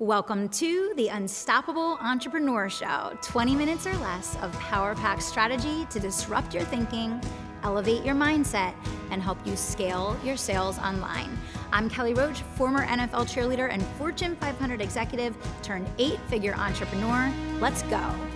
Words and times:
Welcome 0.00 0.48
to 0.48 0.94
the 0.96 1.08
Unstoppable 1.08 1.98
Entrepreneur 2.00 2.70
Show 2.70 3.18
20 3.20 3.54
minutes 3.54 3.86
or 3.86 3.92
less 3.98 4.34
of 4.40 4.50
power 4.54 4.94
pack 4.94 5.20
strategy 5.20 5.86
to 5.90 6.00
disrupt 6.00 6.54
your 6.54 6.62
thinking, 6.64 7.20
elevate 7.64 8.02
your 8.02 8.14
mindset, 8.14 8.72
and 9.10 9.20
help 9.20 9.36
you 9.46 9.56
scale 9.56 10.18
your 10.24 10.38
sales 10.38 10.78
online. 10.78 11.38
I'm 11.70 11.90
Kelly 11.90 12.14
Roach, 12.14 12.40
former 12.56 12.86
NFL 12.86 13.28
cheerleader 13.28 13.68
and 13.70 13.82
Fortune 13.98 14.36
500 14.36 14.80
executive 14.80 15.36
turned 15.62 15.86
eight 15.98 16.18
figure 16.30 16.54
entrepreneur. 16.54 17.30
Let's 17.60 17.82
go. 17.82 18.29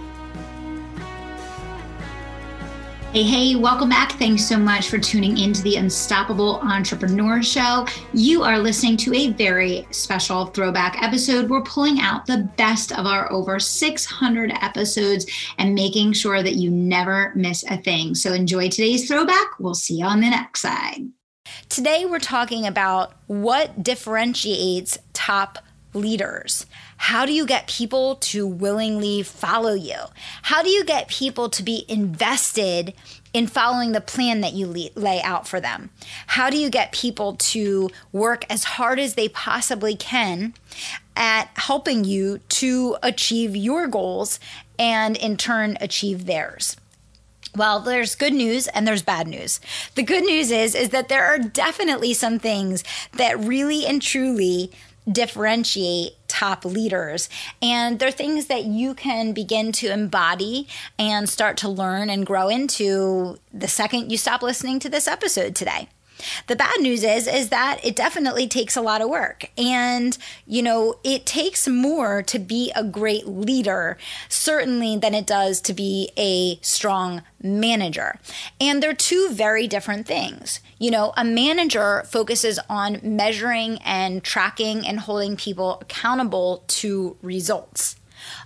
Hey, 3.15 3.23
hey, 3.23 3.55
welcome 3.55 3.89
back. 3.89 4.11
Thanks 4.15 4.45
so 4.45 4.59
much 4.59 4.89
for 4.89 4.99
tuning 4.99 5.39
into 5.39 5.63
the 5.63 5.77
Unstoppable 5.77 6.59
Entrepreneur 6.63 7.45
Show. 7.45 7.87
You 8.13 8.43
are 8.43 8.59
listening 8.59 8.97
to 8.97 9.15
a 9.15 9.31
very 9.31 9.87
special 9.93 10.47
throwback 10.47 11.01
episode. 11.01 11.49
We're 11.49 11.63
pulling 11.63 12.01
out 12.01 12.27
the 12.27 12.51
best 12.57 12.91
of 12.91 13.07
our 13.07 13.31
over 13.31 13.61
600 13.61 14.51
episodes 14.61 15.27
and 15.59 15.77
making 15.77 16.15
sure 16.15 16.43
that 16.43 16.57
you 16.57 16.73
never 16.73 17.33
miss 17.37 17.63
a 17.71 17.77
thing. 17.77 18.17
So 18.17 18.33
enjoy 18.33 18.69
today's 18.69 19.07
throwback. 19.07 19.61
We'll 19.61 19.77
see 19.77 19.99
you 19.99 20.07
on 20.07 20.21
the 20.21 20.31
next 20.31 20.63
side. 20.63 21.09
Today, 21.69 22.07
we're 22.07 22.19
talking 22.19 22.67
about 22.67 23.13
what 23.29 23.81
differentiates 23.81 24.99
top 25.13 25.61
leaders. 25.95 26.67
How 26.97 27.25
do 27.25 27.33
you 27.33 27.47
get 27.47 27.67
people 27.67 28.17
to 28.17 28.47
willingly 28.47 29.23
follow 29.23 29.75
you? 29.75 29.97
How 30.43 30.63
do 30.63 30.69
you 30.69 30.85
get 30.85 31.09
people 31.09 31.49
to 31.51 31.63
be 31.63 31.85
invested 31.89 32.95
in 33.33 33.47
following 33.47 33.93
the 33.93 34.01
plan 34.01 34.41
that 34.41 34.53
you 34.53 34.67
lay 34.95 35.23
out 35.23 35.47
for 35.49 35.61
them? 35.61 35.91
How 36.29 36.51
do 36.51 36.57
you 36.57 36.71
get 36.71 36.93
people 36.93 37.35
to 37.37 37.91
work 38.13 38.45
as 38.51 38.65
hard 38.65 38.99
as 38.99 39.15
they 39.15 39.29
possibly 39.29 39.97
can 39.97 40.55
at 41.17 41.49
helping 41.55 42.05
you 42.05 42.39
to 42.49 42.97
achieve 43.03 43.57
your 43.57 43.87
goals 43.87 44.41
and 44.79 45.17
in 45.17 45.37
turn 45.37 45.77
achieve 45.81 46.27
theirs? 46.27 46.77
Well, 47.57 47.81
there's 47.81 48.17
good 48.17 48.33
news 48.33 48.67
and 48.69 48.87
there's 48.87 49.03
bad 49.03 49.29
news. 49.29 49.61
The 49.95 50.03
good 50.03 50.25
news 50.25 50.51
is 50.51 50.75
is 50.75 50.89
that 50.89 51.09
there 51.09 51.25
are 51.25 51.39
definitely 51.39 52.13
some 52.13 52.39
things 52.39 52.83
that 53.13 53.39
really 53.39 53.87
and 53.87 54.03
truly 54.03 54.73
differentiate 55.11 56.13
top 56.29 56.65
leaders. 56.65 57.29
And 57.63 57.99
they're 57.99 58.11
things 58.11 58.47
that 58.47 58.65
you 58.65 58.95
can 58.95 59.33
begin 59.33 59.73
to 59.73 59.93
embody 59.93 60.69
and 60.99 61.29
start 61.29 61.57
to 61.59 61.69
learn 61.69 62.11
and 62.11 62.27
grow 62.27 62.49
into 62.49 63.39
the 63.53 63.69
second 63.69 64.11
you 64.11 64.19
stop 64.19 64.43
listening 64.43 64.81
to 64.81 64.89
this 64.89 65.07
episode 65.07 65.55
today. 65.55 65.89
The 66.47 66.57
bad 66.57 66.81
news 66.81 67.03
is 67.05 67.27
is 67.27 67.49
that 67.49 67.81
it 67.85 67.97
definitely 67.97 68.47
takes 68.47 68.77
a 68.77 68.83
lot 68.83 69.01
of 69.01 69.09
work 69.09 69.51
and 69.59 70.17
you 70.47 70.63
know 70.63 70.99
it 71.05 71.27
takes 71.27 71.67
more 71.69 72.23
to 72.23 72.39
be 72.39 72.73
a 72.75 72.85
great 72.85 73.27
leader 73.27 73.97
certainly 74.29 74.97
than 74.97 75.15
it 75.15 75.27
does 75.27 75.61
to 75.63 75.73
be 75.73 76.11
a 76.17 76.59
strong 76.63 77.23
manager. 77.43 78.19
And 78.61 78.83
they're 78.83 78.95
two 78.95 79.29
very 79.33 79.69
different 79.69 80.07
things. 80.07 80.61
You 80.79 80.91
know, 80.91 81.13
a 81.17 81.25
manager 81.25 82.03
focuses 82.07 82.59
on 82.69 83.01
measuring 83.03 83.79
and 83.85 84.25
tracking 84.25 84.87
and 84.87 85.01
holding 85.01 85.37
people 85.37 85.79
accountable 85.81 86.65
to 86.69 87.17
results. 87.23 87.97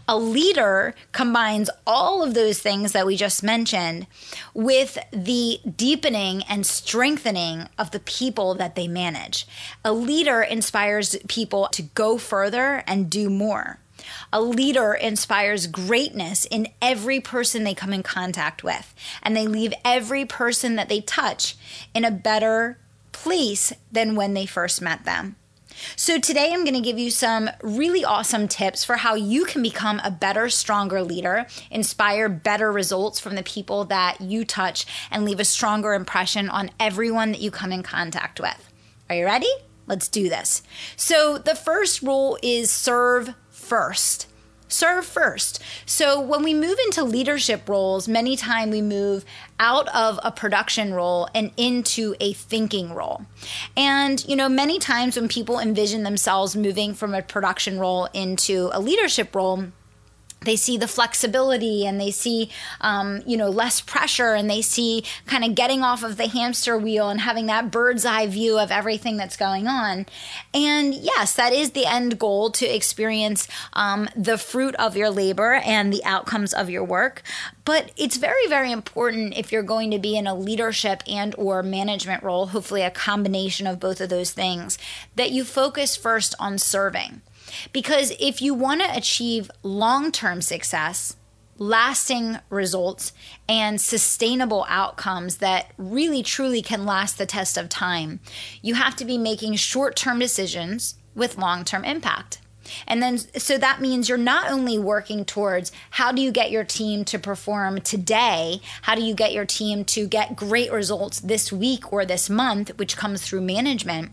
A 0.06 0.16
leader 0.16 0.94
combines 1.12 1.70
all 1.86 2.22
of 2.22 2.34
those 2.34 2.58
things 2.58 2.92
that 2.92 3.06
we 3.06 3.16
just 3.16 3.42
mentioned 3.42 4.06
with 4.54 4.98
the 5.12 5.60
deepening 5.76 6.42
and 6.48 6.66
strengthening 6.66 7.68
of 7.78 7.90
the 7.90 8.00
people 8.00 8.54
that 8.54 8.74
they 8.74 8.88
manage. 8.88 9.46
A 9.84 9.92
leader 9.92 10.42
inspires 10.42 11.16
people 11.28 11.68
to 11.72 11.82
go 11.82 12.18
further 12.18 12.82
and 12.86 13.10
do 13.10 13.28
more. 13.28 13.80
A 14.32 14.40
leader 14.40 14.94
inspires 14.94 15.66
greatness 15.66 16.44
in 16.44 16.68
every 16.80 17.20
person 17.20 17.64
they 17.64 17.74
come 17.74 17.92
in 17.92 18.02
contact 18.02 18.62
with, 18.62 18.94
and 19.22 19.36
they 19.36 19.46
leave 19.46 19.74
every 19.84 20.24
person 20.24 20.76
that 20.76 20.88
they 20.88 21.00
touch 21.00 21.56
in 21.94 22.04
a 22.04 22.10
better 22.10 22.78
place 23.12 23.72
than 23.91 24.14
when 24.14 24.34
they 24.34 24.47
first 24.47 24.80
met 24.80 25.04
them. 25.04 25.36
So, 25.97 26.19
today 26.19 26.53
I'm 26.53 26.65
going 26.65 26.75
to 26.75 26.81
give 26.81 26.99
you 26.99 27.11
some 27.11 27.50
really 27.62 28.05
awesome 28.05 28.49
tips 28.49 28.84
for 28.84 28.97
how 28.97 29.15
you 29.15 29.44
can 29.44 29.62
become 29.62 30.00
a 30.05 30.11
better, 30.11 30.49
stronger 30.49 31.03
leader, 31.03 31.47
inspire 31.71 32.28
better 32.28 32.71
results 32.72 33.21
from 33.21 33.34
the 33.34 33.43
people 33.43 33.84
that 33.87 34.21
you 34.21 34.44
touch, 34.44 34.87
and 35.11 35.25
leave 35.25 35.41
a 35.41 35.44
stronger 35.44 35.94
impression 35.94 36.49
on 36.49 36.71
everyone 36.81 37.33
that 37.33 37.41
you 37.41 37.50
come 37.50 37.72
in 37.72 37.83
contact 37.83 38.41
with. 38.41 38.72
Are 39.09 39.16
you 39.16 39.25
ready? 39.25 39.50
Let's 39.87 40.09
do 40.09 40.28
this. 40.28 40.62
So, 40.97 41.39
the 41.39 41.55
first 41.55 42.03
rule 42.03 42.39
is 42.43 42.71
serve 42.71 43.34
first 43.50 44.27
serve 44.68 45.04
first. 45.04 45.62
So 45.86 46.20
when 46.20 46.42
we 46.42 46.54
move 46.54 46.78
into 46.86 47.04
leadership 47.04 47.68
roles, 47.68 48.06
many 48.08 48.36
times 48.36 48.70
we 48.72 48.82
move 48.82 49.24
out 49.58 49.88
of 49.88 50.20
a 50.22 50.30
production 50.30 50.94
role 50.94 51.28
and 51.34 51.50
into 51.56 52.14
a 52.20 52.32
thinking 52.32 52.94
role. 52.94 53.26
And, 53.76 54.24
you 54.28 54.36
know, 54.36 54.48
many 54.48 54.78
times 54.78 55.16
when 55.16 55.28
people 55.28 55.58
envision 55.58 56.02
themselves 56.02 56.54
moving 56.54 56.94
from 56.94 57.14
a 57.14 57.22
production 57.22 57.78
role 57.78 58.08
into 58.12 58.70
a 58.72 58.80
leadership 58.80 59.34
role, 59.34 59.64
they 60.43 60.56
see 60.56 60.76
the 60.76 60.88
flexibility 60.88 61.87
and 61.87 62.00
they 62.00 62.10
see 62.10 62.50
um, 62.81 63.22
you 63.26 63.37
know 63.37 63.49
less 63.49 63.81
pressure 63.81 64.34
and 64.34 64.49
they 64.49 64.62
see 64.62 65.04
kind 65.26 65.44
of 65.44 65.54
getting 65.54 65.82
off 65.82 66.03
of 66.03 66.16
the 66.16 66.28
hamster 66.28 66.78
wheel 66.78 67.09
and 67.09 67.21
having 67.21 67.47
that 67.47 67.71
bird's 67.71 68.04
eye 68.04 68.26
view 68.26 68.59
of 68.59 68.71
everything 68.71 69.16
that's 69.16 69.37
going 69.37 69.66
on. 69.66 70.06
And 70.54 70.94
yes 70.94 71.34
that 71.34 71.53
is 71.53 71.72
the 71.72 71.87
end 71.87 72.19
goal 72.19 72.50
to 72.53 72.66
experience 72.66 73.48
um, 73.72 74.09
the 74.16 74.38
fruit 74.38 74.75
of 74.77 74.97
your 74.97 75.10
labor 75.10 75.54
and 75.54 75.93
the 75.93 76.04
outcomes 76.04 76.54
of 76.54 76.71
your 76.71 76.84
work. 76.84 77.22
But 77.65 77.91
it's 77.97 78.16
very 78.16 78.47
very 78.48 78.72
important 78.72 79.37
if 79.37 79.53
you're 79.53 79.62
going 79.62 79.91
to 79.91 79.98
be 79.98 80.16
in 80.16 80.27
a 80.27 80.34
leadership 80.34 81.03
and 81.06 81.34
or 81.37 81.62
management 81.62 82.22
role 82.22 82.47
hopefully 82.47 82.82
a 82.82 82.91
combination 82.91 83.66
of 83.66 83.81
both 83.81 84.00
of 84.00 84.09
those 84.09 84.32
things 84.32 84.78
that 85.16 85.31
you 85.31 85.44
focus 85.44 85.97
first 85.97 86.34
on 86.38 86.59
serving 86.59 87.22
because 87.72 88.12
if 88.19 88.41
you 88.42 88.54
want 88.54 88.81
to 88.81 88.97
achieve 88.97 89.50
long 89.62 90.12
term 90.12 90.42
success, 90.42 91.16
lasting 91.59 92.38
results, 92.50 93.12
and 93.48 93.81
sustainable 93.81 94.64
outcomes 94.69 95.38
that 95.38 95.72
really 95.76 96.22
truly 96.22 96.62
can 96.62 96.84
last 96.84 97.19
the 97.19 97.26
test 97.26 97.56
of 97.56 97.69
time, 97.69 98.20
you 98.62 98.75
have 98.75 98.97
to 98.97 99.04
be 99.04 99.19
making 99.19 99.54
short 99.56 99.97
term 99.97 100.19
decisions 100.19 100.94
with 101.14 101.38
long 101.38 101.64
term 101.64 101.84
impact. 101.84 102.41
And 102.86 103.03
then, 103.03 103.19
so 103.19 103.59
that 103.59 103.80
means 103.80 104.09
you're 104.09 104.19
not 104.19 104.50
only 104.50 104.78
working 104.78 105.25
towards 105.25 105.72
how 105.91 106.12
do 106.12 106.20
you 106.20 106.30
get 106.30 106.50
your 106.50 106.65
team 106.65 107.04
to 107.06 107.19
perform 107.19 107.80
today? 107.80 108.60
How 108.82 108.94
do 108.94 109.03
you 109.03 109.15
get 109.15 109.32
your 109.32 109.47
team 109.47 109.84
to 109.86 110.06
get 110.06 110.36
great 110.36 110.72
results 110.72 111.20
this 111.20 111.53
week 111.53 111.92
or 111.92 112.04
this 112.04 112.28
month, 112.28 112.76
which 112.78 112.97
comes 112.97 113.22
through 113.22 113.41
management? 113.41 114.10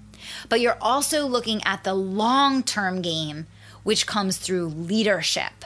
But 0.50 0.62
you're 0.62 0.78
also 0.81 1.25
looking 1.25 1.63
at 1.63 1.84
the 1.84 1.94
long 1.94 2.63
term 2.63 3.02
game, 3.02 3.47
which 3.84 4.08
comes 4.08 4.38
through 4.38 4.68
leadership. 4.68 5.66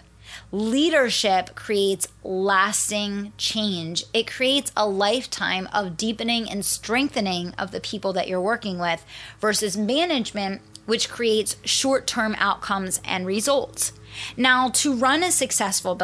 Leadership 0.52 1.54
creates 1.54 2.08
lasting 2.24 3.34
change. 3.38 4.04
It 4.14 4.26
creates 4.26 4.72
a 4.76 4.88
lifetime 4.88 5.70
of 5.72 5.96
deepening 5.96 6.50
and 6.50 6.66
strengthening 6.66 7.54
of 7.58 7.72
the 7.72 7.80
people 7.80 8.14
that 8.14 8.28
you're 8.28 8.42
working 8.42 8.80
with 8.80 9.06
versus 9.40 9.78
management, 9.78 10.62
which 10.86 11.10
creates 11.10 11.58
short 11.64 12.08
term 12.08 12.36
outcomes 12.40 13.00
and 13.06 13.28
results. 13.28 13.92
Now, 14.38 14.70
to 14.70 14.96
run 14.96 15.24
a 15.24 15.32
successful 15.32 15.96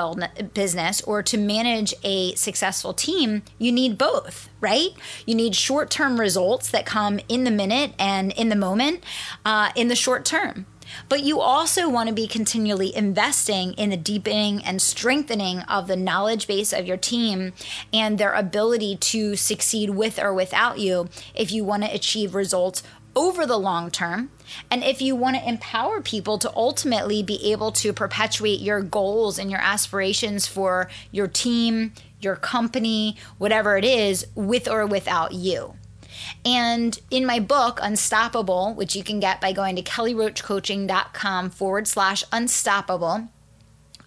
business 0.54 1.02
or 1.02 1.24
to 1.24 1.38
manage 1.38 1.94
a 2.04 2.36
successful 2.36 2.94
team, 2.94 3.44
you 3.58 3.72
need 3.72 3.98
both, 3.98 4.50
right? 4.62 4.90
You 5.26 5.36
need 5.36 5.56
short 5.56 5.90
term 5.90 6.20
results 6.20 6.70
that 6.72 6.86
come 6.86 7.20
in 7.28 7.44
the 7.44 7.52
minute 7.52 7.94
and 8.00 8.32
in 8.34 8.50
the 8.50 8.56
moment 8.56 9.04
uh, 9.46 9.72
in 9.76 9.88
the 9.88 9.96
short 9.96 10.26
term. 10.26 10.66
But 11.10 11.24
you 11.24 11.40
also 11.40 11.90
want 11.90 12.10
to 12.10 12.16
be 12.16 12.28
continually 12.28 12.96
investing 12.96 13.74
in 13.74 13.90
the 13.90 13.98
deepening 13.98 14.64
and 14.64 14.82
strengthening 14.82 15.60
of 15.62 15.88
the 15.88 15.96
knowledge 15.96 16.48
base 16.48 16.74
of 16.74 16.86
your 16.86 16.98
team 16.98 17.54
and 17.94 18.18
their 18.18 18.34
ability 18.34 18.98
to 18.98 19.36
succeed 19.36 19.92
with 19.92 20.20
or 20.20 20.34
without 20.34 20.80
you 20.80 21.10
if 21.34 21.52
you 21.52 21.64
want 21.64 21.84
to 21.84 21.94
achieve 21.94 22.36
results 22.36 22.84
over 23.16 23.46
the 23.46 23.58
long 23.58 23.90
term. 23.90 24.30
And 24.70 24.84
if 24.84 25.02
you 25.02 25.16
want 25.16 25.38
to 25.38 25.48
empower 25.48 26.02
people 26.02 26.38
to 26.40 26.54
ultimately 26.56 27.24
be 27.24 27.52
able 27.52 27.72
to 27.74 27.94
perpetuate 27.94 28.60
your 28.60 28.82
goals 28.82 29.40
and 29.40 29.50
your 29.50 29.62
aspirations 29.62 30.48
for 30.48 30.90
your 31.12 31.28
team, 31.28 31.94
your 32.20 32.36
company, 32.36 33.16
whatever 33.38 33.78
it 33.78 33.86
is, 33.86 34.28
with 34.36 34.68
or 34.68 34.86
without 34.86 35.34
you. 35.34 35.76
And 36.44 36.98
in 37.10 37.26
my 37.26 37.40
book, 37.40 37.80
Unstoppable, 37.82 38.74
which 38.74 38.96
you 38.96 39.04
can 39.04 39.20
get 39.20 39.42
by 39.42 39.52
going 39.52 39.76
to 39.76 39.82
kellyroachcoaching.com 39.82 41.50
forward 41.50 41.88
slash 41.88 42.24
unstoppable, 42.32 43.30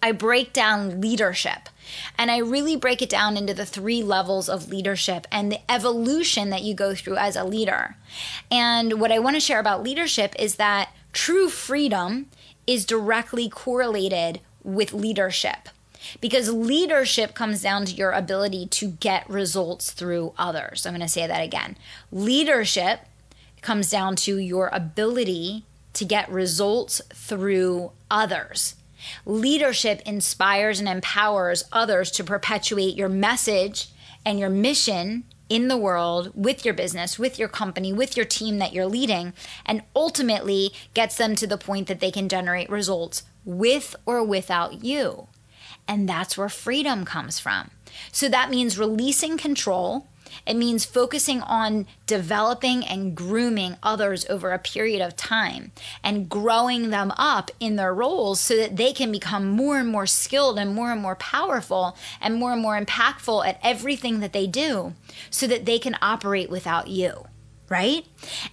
I 0.01 0.11
break 0.13 0.53
down 0.53 1.01
leadership 1.01 1.69
and 2.17 2.31
I 2.31 2.37
really 2.37 2.75
break 2.75 3.01
it 3.01 3.09
down 3.09 3.35
into 3.35 3.53
the 3.53 3.65
three 3.65 4.01
levels 4.01 4.47
of 4.47 4.69
leadership 4.69 5.27
and 5.31 5.51
the 5.51 5.59
evolution 5.69 6.49
that 6.51 6.63
you 6.63 6.73
go 6.73 6.95
through 6.95 7.17
as 7.17 7.35
a 7.35 7.43
leader. 7.43 7.97
And 8.49 8.99
what 8.99 9.11
I 9.11 9.19
want 9.19 9.35
to 9.35 9.41
share 9.41 9.59
about 9.59 9.83
leadership 9.83 10.35
is 10.39 10.55
that 10.55 10.93
true 11.11 11.49
freedom 11.49 12.27
is 12.65 12.85
directly 12.85 13.49
correlated 13.49 14.39
with 14.63 14.93
leadership 14.93 15.69
because 16.21 16.51
leadership 16.51 17.33
comes 17.33 17.61
down 17.61 17.85
to 17.85 17.93
your 17.93 18.11
ability 18.11 18.67
to 18.67 18.87
get 18.87 19.29
results 19.29 19.91
through 19.91 20.33
others. 20.37 20.85
I'm 20.85 20.93
going 20.93 21.01
to 21.01 21.07
say 21.07 21.27
that 21.27 21.43
again. 21.43 21.77
Leadership 22.11 23.01
comes 23.61 23.89
down 23.89 24.15
to 24.17 24.37
your 24.37 24.69
ability 24.71 25.65
to 25.93 26.05
get 26.05 26.29
results 26.29 27.01
through 27.13 27.91
others. 28.09 28.75
Leadership 29.25 30.01
inspires 30.05 30.79
and 30.79 30.89
empowers 30.89 31.63
others 31.71 32.11
to 32.11 32.23
perpetuate 32.23 32.95
your 32.95 33.09
message 33.09 33.89
and 34.25 34.39
your 34.39 34.49
mission 34.49 35.23
in 35.49 35.67
the 35.67 35.77
world 35.77 36.31
with 36.35 36.63
your 36.63 36.73
business, 36.73 37.17
with 37.17 37.39
your 37.39 37.47
company, 37.47 37.91
with 37.91 38.15
your 38.15 38.25
team 38.25 38.59
that 38.59 38.71
you're 38.71 38.85
leading, 38.85 39.33
and 39.65 39.81
ultimately 39.95 40.71
gets 40.93 41.17
them 41.17 41.35
to 41.35 41.47
the 41.47 41.57
point 41.57 41.87
that 41.87 41.99
they 41.99 42.11
can 42.11 42.29
generate 42.29 42.69
results 42.69 43.23
with 43.43 43.95
or 44.05 44.23
without 44.23 44.83
you. 44.83 45.27
And 45.89 46.07
that's 46.07 46.37
where 46.37 46.49
freedom 46.49 47.03
comes 47.03 47.39
from. 47.39 47.71
So 48.11 48.29
that 48.29 48.51
means 48.51 48.77
releasing 48.77 49.37
control. 49.37 50.07
It 50.45 50.53
means 50.53 50.85
focusing 50.85 51.41
on 51.41 51.87
developing 52.05 52.85
and 52.85 53.15
grooming 53.15 53.75
others 53.81 54.23
over 54.29 54.51
a 54.51 54.59
period 54.59 55.01
of 55.01 55.15
time 55.15 55.71
and 56.03 56.29
growing 56.29 56.91
them 56.91 57.11
up 57.17 57.49
in 57.59 57.75
their 57.75 57.91
roles 57.91 58.39
so 58.39 58.55
that 58.55 58.75
they 58.75 58.93
can 58.93 59.11
become 59.11 59.49
more 59.49 59.79
and 59.79 59.89
more 59.89 60.05
skilled 60.05 60.59
and 60.59 60.75
more 60.75 60.91
and 60.91 61.01
more 61.01 61.15
powerful 61.15 61.97
and 62.21 62.35
more 62.35 62.53
and 62.53 62.61
more 62.61 62.79
impactful 62.79 63.43
at 63.47 63.59
everything 63.63 64.19
that 64.19 64.31
they 64.31 64.45
do 64.45 64.93
so 65.31 65.47
that 65.47 65.65
they 65.65 65.79
can 65.79 65.97
operate 65.99 66.51
without 66.51 66.87
you, 66.87 67.25
right? 67.69 68.05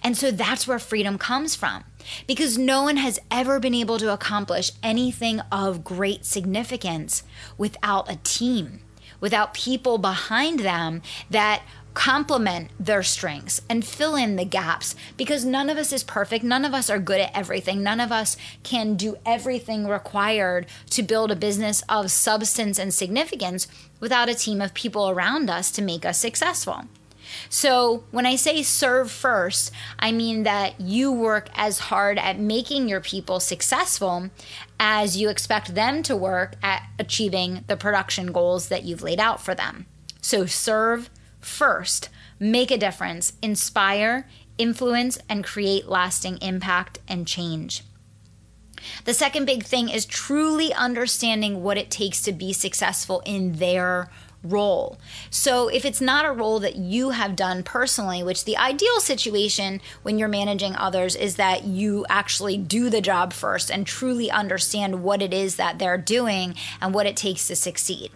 And 0.03 0.17
so 0.17 0.31
that's 0.31 0.67
where 0.67 0.79
freedom 0.79 1.17
comes 1.17 1.55
from 1.55 1.83
because 2.27 2.57
no 2.57 2.83
one 2.83 2.97
has 2.97 3.19
ever 3.29 3.59
been 3.59 3.73
able 3.73 3.97
to 3.99 4.13
accomplish 4.13 4.71
anything 4.81 5.41
of 5.51 5.83
great 5.83 6.25
significance 6.25 7.23
without 7.57 8.11
a 8.11 8.17
team, 8.17 8.81
without 9.19 9.53
people 9.53 9.97
behind 9.97 10.59
them 10.59 11.01
that 11.29 11.63
complement 11.97 12.69
their 12.79 13.01
strengths 13.01 13.59
and 13.67 13.83
fill 13.83 14.15
in 14.15 14.35
the 14.35 14.45
gaps 14.45 14.93
because 15.17 15.43
none 15.43 15.67
of 15.67 15.79
us 15.79 15.91
is 15.91 16.03
perfect. 16.03 16.43
None 16.43 16.63
of 16.63 16.75
us 16.75 16.91
are 16.91 16.99
good 16.99 17.19
at 17.19 17.35
everything. 17.35 17.81
None 17.81 17.99
of 17.99 18.11
us 18.11 18.37
can 18.61 18.93
do 18.93 19.17
everything 19.25 19.87
required 19.87 20.67
to 20.91 21.01
build 21.01 21.31
a 21.31 21.35
business 21.35 21.81
of 21.89 22.11
substance 22.11 22.77
and 22.77 22.93
significance 22.93 23.67
without 23.99 24.29
a 24.29 24.35
team 24.35 24.61
of 24.61 24.75
people 24.75 25.09
around 25.09 25.49
us 25.49 25.71
to 25.71 25.81
make 25.81 26.05
us 26.05 26.19
successful. 26.19 26.83
So, 27.49 28.03
when 28.11 28.25
I 28.25 28.35
say 28.35 28.63
serve 28.63 29.11
first, 29.11 29.71
I 29.99 30.11
mean 30.11 30.43
that 30.43 30.79
you 30.79 31.11
work 31.11 31.49
as 31.55 31.79
hard 31.79 32.17
at 32.17 32.39
making 32.39 32.87
your 32.87 33.01
people 33.01 33.39
successful 33.39 34.29
as 34.79 35.17
you 35.17 35.29
expect 35.29 35.75
them 35.75 36.03
to 36.03 36.15
work 36.15 36.55
at 36.61 36.83
achieving 36.99 37.63
the 37.67 37.77
production 37.77 38.31
goals 38.31 38.69
that 38.69 38.83
you've 38.83 39.03
laid 39.03 39.19
out 39.19 39.41
for 39.41 39.55
them. 39.55 39.85
So, 40.21 40.45
serve 40.45 41.09
first, 41.39 42.09
make 42.39 42.71
a 42.71 42.77
difference, 42.77 43.33
inspire, 43.41 44.27
influence, 44.57 45.17
and 45.29 45.43
create 45.43 45.87
lasting 45.87 46.37
impact 46.41 46.99
and 47.07 47.27
change. 47.27 47.83
The 49.05 49.13
second 49.13 49.45
big 49.45 49.63
thing 49.63 49.89
is 49.89 50.05
truly 50.05 50.73
understanding 50.73 51.63
what 51.63 51.77
it 51.77 51.89
takes 51.89 52.21
to 52.23 52.31
be 52.31 52.53
successful 52.53 53.21
in 53.25 53.53
their 53.53 54.09
role. 54.49 54.97
So 55.29 55.67
if 55.67 55.85
it's 55.85 56.01
not 56.01 56.25
a 56.25 56.31
role 56.31 56.59
that 56.59 56.75
you 56.75 57.11
have 57.11 57.35
done 57.35 57.63
personally, 57.63 58.23
which 58.23 58.45
the 58.45 58.57
ideal 58.57 58.99
situation 58.99 59.81
when 60.03 60.17
you're 60.17 60.27
managing 60.27 60.75
others 60.75 61.15
is 61.15 61.35
that 61.35 61.63
you 61.65 62.05
actually 62.09 62.57
do 62.57 62.89
the 62.89 63.01
job 63.01 63.33
first 63.33 63.69
and 63.69 63.85
truly 63.85 64.29
understand 64.31 65.03
what 65.03 65.21
it 65.21 65.33
is 65.33 65.55
that 65.55 65.79
they're 65.79 65.97
doing 65.97 66.55
and 66.81 66.93
what 66.93 67.05
it 67.05 67.17
takes 67.17 67.47
to 67.47 67.55
succeed. 67.55 68.11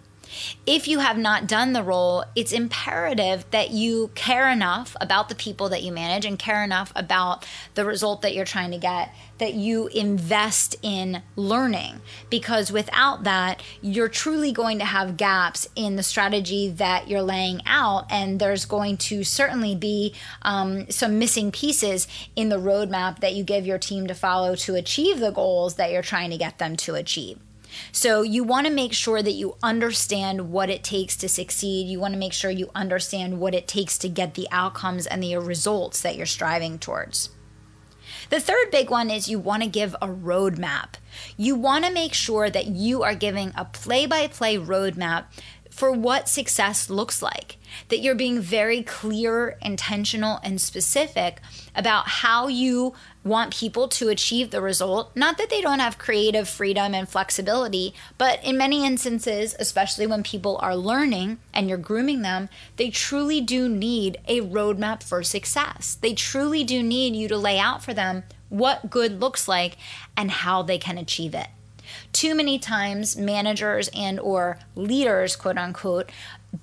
If 0.66 0.88
you 0.88 1.00
have 1.00 1.18
not 1.18 1.46
done 1.46 1.72
the 1.72 1.82
role, 1.82 2.24
it's 2.34 2.52
imperative 2.52 3.44
that 3.50 3.70
you 3.70 4.10
care 4.14 4.48
enough 4.48 4.96
about 5.00 5.28
the 5.28 5.34
people 5.34 5.68
that 5.70 5.82
you 5.82 5.92
manage 5.92 6.24
and 6.24 6.38
care 6.38 6.62
enough 6.62 6.92
about 6.94 7.46
the 7.74 7.84
result 7.84 8.22
that 8.22 8.34
you're 8.34 8.44
trying 8.44 8.70
to 8.70 8.78
get 8.78 9.14
that 9.38 9.54
you 9.54 9.88
invest 9.88 10.76
in 10.82 11.20
learning. 11.34 12.00
Because 12.30 12.70
without 12.70 13.24
that, 13.24 13.60
you're 13.80 14.08
truly 14.08 14.52
going 14.52 14.78
to 14.78 14.84
have 14.84 15.16
gaps 15.16 15.68
in 15.74 15.96
the 15.96 16.02
strategy 16.04 16.68
that 16.68 17.08
you're 17.08 17.22
laying 17.22 17.60
out. 17.66 18.06
And 18.08 18.38
there's 18.38 18.64
going 18.64 18.98
to 18.98 19.24
certainly 19.24 19.74
be 19.74 20.14
um, 20.42 20.88
some 20.90 21.18
missing 21.18 21.50
pieces 21.50 22.06
in 22.36 22.50
the 22.50 22.60
roadmap 22.60 23.18
that 23.18 23.34
you 23.34 23.42
give 23.42 23.66
your 23.66 23.78
team 23.78 24.06
to 24.06 24.14
follow 24.14 24.54
to 24.54 24.76
achieve 24.76 25.18
the 25.18 25.32
goals 25.32 25.74
that 25.74 25.90
you're 25.90 26.02
trying 26.02 26.30
to 26.30 26.38
get 26.38 26.58
them 26.58 26.76
to 26.76 26.94
achieve. 26.94 27.38
So 27.90 28.22
you 28.22 28.44
want 28.44 28.66
to 28.66 28.72
make 28.72 28.92
sure 28.92 29.22
that 29.22 29.32
you 29.32 29.56
understand 29.62 30.50
what 30.50 30.70
it 30.70 30.84
takes 30.84 31.16
to 31.16 31.28
succeed. 31.28 31.88
You 31.88 32.00
want 32.00 32.14
to 32.14 32.20
make 32.20 32.32
sure 32.32 32.50
you 32.50 32.70
understand 32.74 33.40
what 33.40 33.54
it 33.54 33.68
takes 33.68 33.98
to 33.98 34.08
get 34.08 34.34
the 34.34 34.48
outcomes 34.50 35.06
and 35.06 35.22
the 35.22 35.36
results 35.36 36.00
that 36.02 36.16
you're 36.16 36.26
striving 36.26 36.78
towards. 36.78 37.30
The 38.30 38.40
third 38.40 38.70
big 38.70 38.90
one 38.90 39.10
is 39.10 39.28
you 39.28 39.38
want 39.38 39.62
to 39.62 39.68
give 39.68 39.94
a 39.94 40.08
roadmap. 40.08 40.94
You 41.36 41.54
want 41.54 41.84
to 41.84 41.92
make 41.92 42.14
sure 42.14 42.50
that 42.50 42.66
you 42.66 43.02
are 43.02 43.14
giving 43.14 43.52
a 43.56 43.64
play 43.64 44.06
by 44.06 44.26
play 44.26 44.56
roadmap 44.56 45.24
for 45.72 45.90
what 45.90 46.28
success 46.28 46.90
looks 46.90 47.22
like. 47.22 47.56
That 47.88 48.00
you're 48.00 48.14
being 48.14 48.40
very 48.40 48.82
clear, 48.82 49.56
intentional, 49.62 50.38
and 50.44 50.60
specific 50.60 51.40
about 51.74 52.06
how 52.06 52.48
you 52.48 52.92
want 53.24 53.56
people 53.56 53.88
to 53.88 54.10
achieve 54.10 54.50
the 54.50 54.60
result. 54.60 55.16
Not 55.16 55.38
that 55.38 55.48
they 55.48 55.62
don't 55.62 55.78
have 55.78 55.96
creative 55.96 56.46
freedom 56.46 56.94
and 56.94 57.08
flexibility, 57.08 57.94
but 58.18 58.44
in 58.44 58.58
many 58.58 58.84
instances, 58.84 59.56
especially 59.58 60.06
when 60.06 60.22
people 60.22 60.58
are 60.60 60.76
learning 60.76 61.38
and 61.54 61.70
you're 61.70 61.78
grooming 61.78 62.20
them, 62.20 62.50
they 62.76 62.90
truly 62.90 63.40
do 63.40 63.66
need 63.66 64.18
a 64.28 64.42
roadmap 64.42 65.02
for 65.02 65.22
success. 65.22 65.96
They 65.98 66.12
truly 66.12 66.64
do 66.64 66.82
need 66.82 67.16
you 67.16 67.28
to 67.28 67.38
lay 67.38 67.58
out 67.58 67.82
for 67.82 67.94
them 67.94 68.24
what 68.50 68.90
good 68.90 69.20
looks 69.20 69.48
like 69.48 69.78
and 70.14 70.30
how 70.30 70.60
they 70.62 70.76
can 70.76 70.98
achieve 70.98 71.34
it 71.34 71.48
too 72.12 72.34
many 72.34 72.58
times 72.58 73.16
managers 73.16 73.88
and 73.94 74.18
or 74.20 74.58
leaders 74.74 75.36
quote 75.36 75.58
unquote 75.58 76.10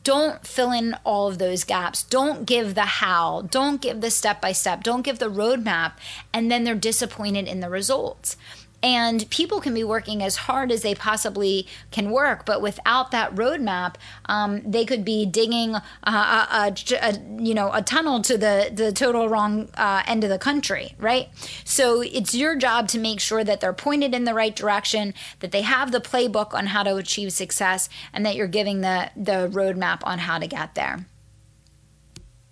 don't 0.03 0.45
fill 0.45 0.71
in 0.71 0.95
all 1.03 1.27
of 1.27 1.39
those 1.39 1.63
gaps. 1.63 2.03
Don't 2.03 2.45
give 2.45 2.75
the 2.75 2.85
how. 2.85 3.47
Don't 3.49 3.81
give 3.81 4.01
the 4.01 4.11
step 4.11 4.39
by 4.39 4.51
step. 4.51 4.83
Don't 4.83 5.01
give 5.01 5.17
the 5.17 5.31
roadmap. 5.31 5.93
And 6.31 6.51
then 6.51 6.63
they're 6.63 6.75
disappointed 6.75 7.47
in 7.47 7.59
the 7.59 7.69
results 7.69 8.37
and 8.81 9.29
people 9.29 9.59
can 9.59 9.73
be 9.73 9.83
working 9.83 10.21
as 10.23 10.35
hard 10.35 10.71
as 10.71 10.81
they 10.81 10.95
possibly 10.95 11.67
can 11.91 12.11
work 12.11 12.45
but 12.45 12.61
without 12.61 13.11
that 13.11 13.33
roadmap 13.35 13.95
um, 14.25 14.61
they 14.63 14.85
could 14.85 15.03
be 15.03 15.25
digging 15.25 15.75
a, 15.75 15.81
a, 16.03 16.73
a, 17.01 17.19
you 17.37 17.53
know 17.53 17.71
a 17.73 17.81
tunnel 17.81 18.21
to 18.21 18.37
the 18.37 18.69
the 18.73 18.91
total 18.91 19.29
wrong 19.29 19.69
uh, 19.75 20.03
end 20.05 20.23
of 20.23 20.29
the 20.29 20.39
country 20.39 20.95
right? 20.99 21.29
So 21.63 22.01
it's 22.01 22.35
your 22.35 22.55
job 22.55 22.87
to 22.89 22.99
make 22.99 23.19
sure 23.19 23.43
that 23.43 23.61
they're 23.61 23.73
pointed 23.73 24.13
in 24.13 24.25
the 24.25 24.33
right 24.33 24.55
direction 24.55 25.13
that 25.39 25.51
they 25.51 25.61
have 25.61 25.91
the 25.91 26.01
playbook 26.01 26.53
on 26.53 26.67
how 26.67 26.83
to 26.83 26.95
achieve 26.95 27.31
success 27.31 27.89
and 28.13 28.25
that 28.25 28.35
you're 28.35 28.47
giving 28.47 28.81
the 28.81 29.11
the 29.15 29.49
roadmap 29.51 30.01
on 30.03 30.19
how 30.19 30.37
to 30.37 30.47
get 30.47 30.75
there 30.75 31.05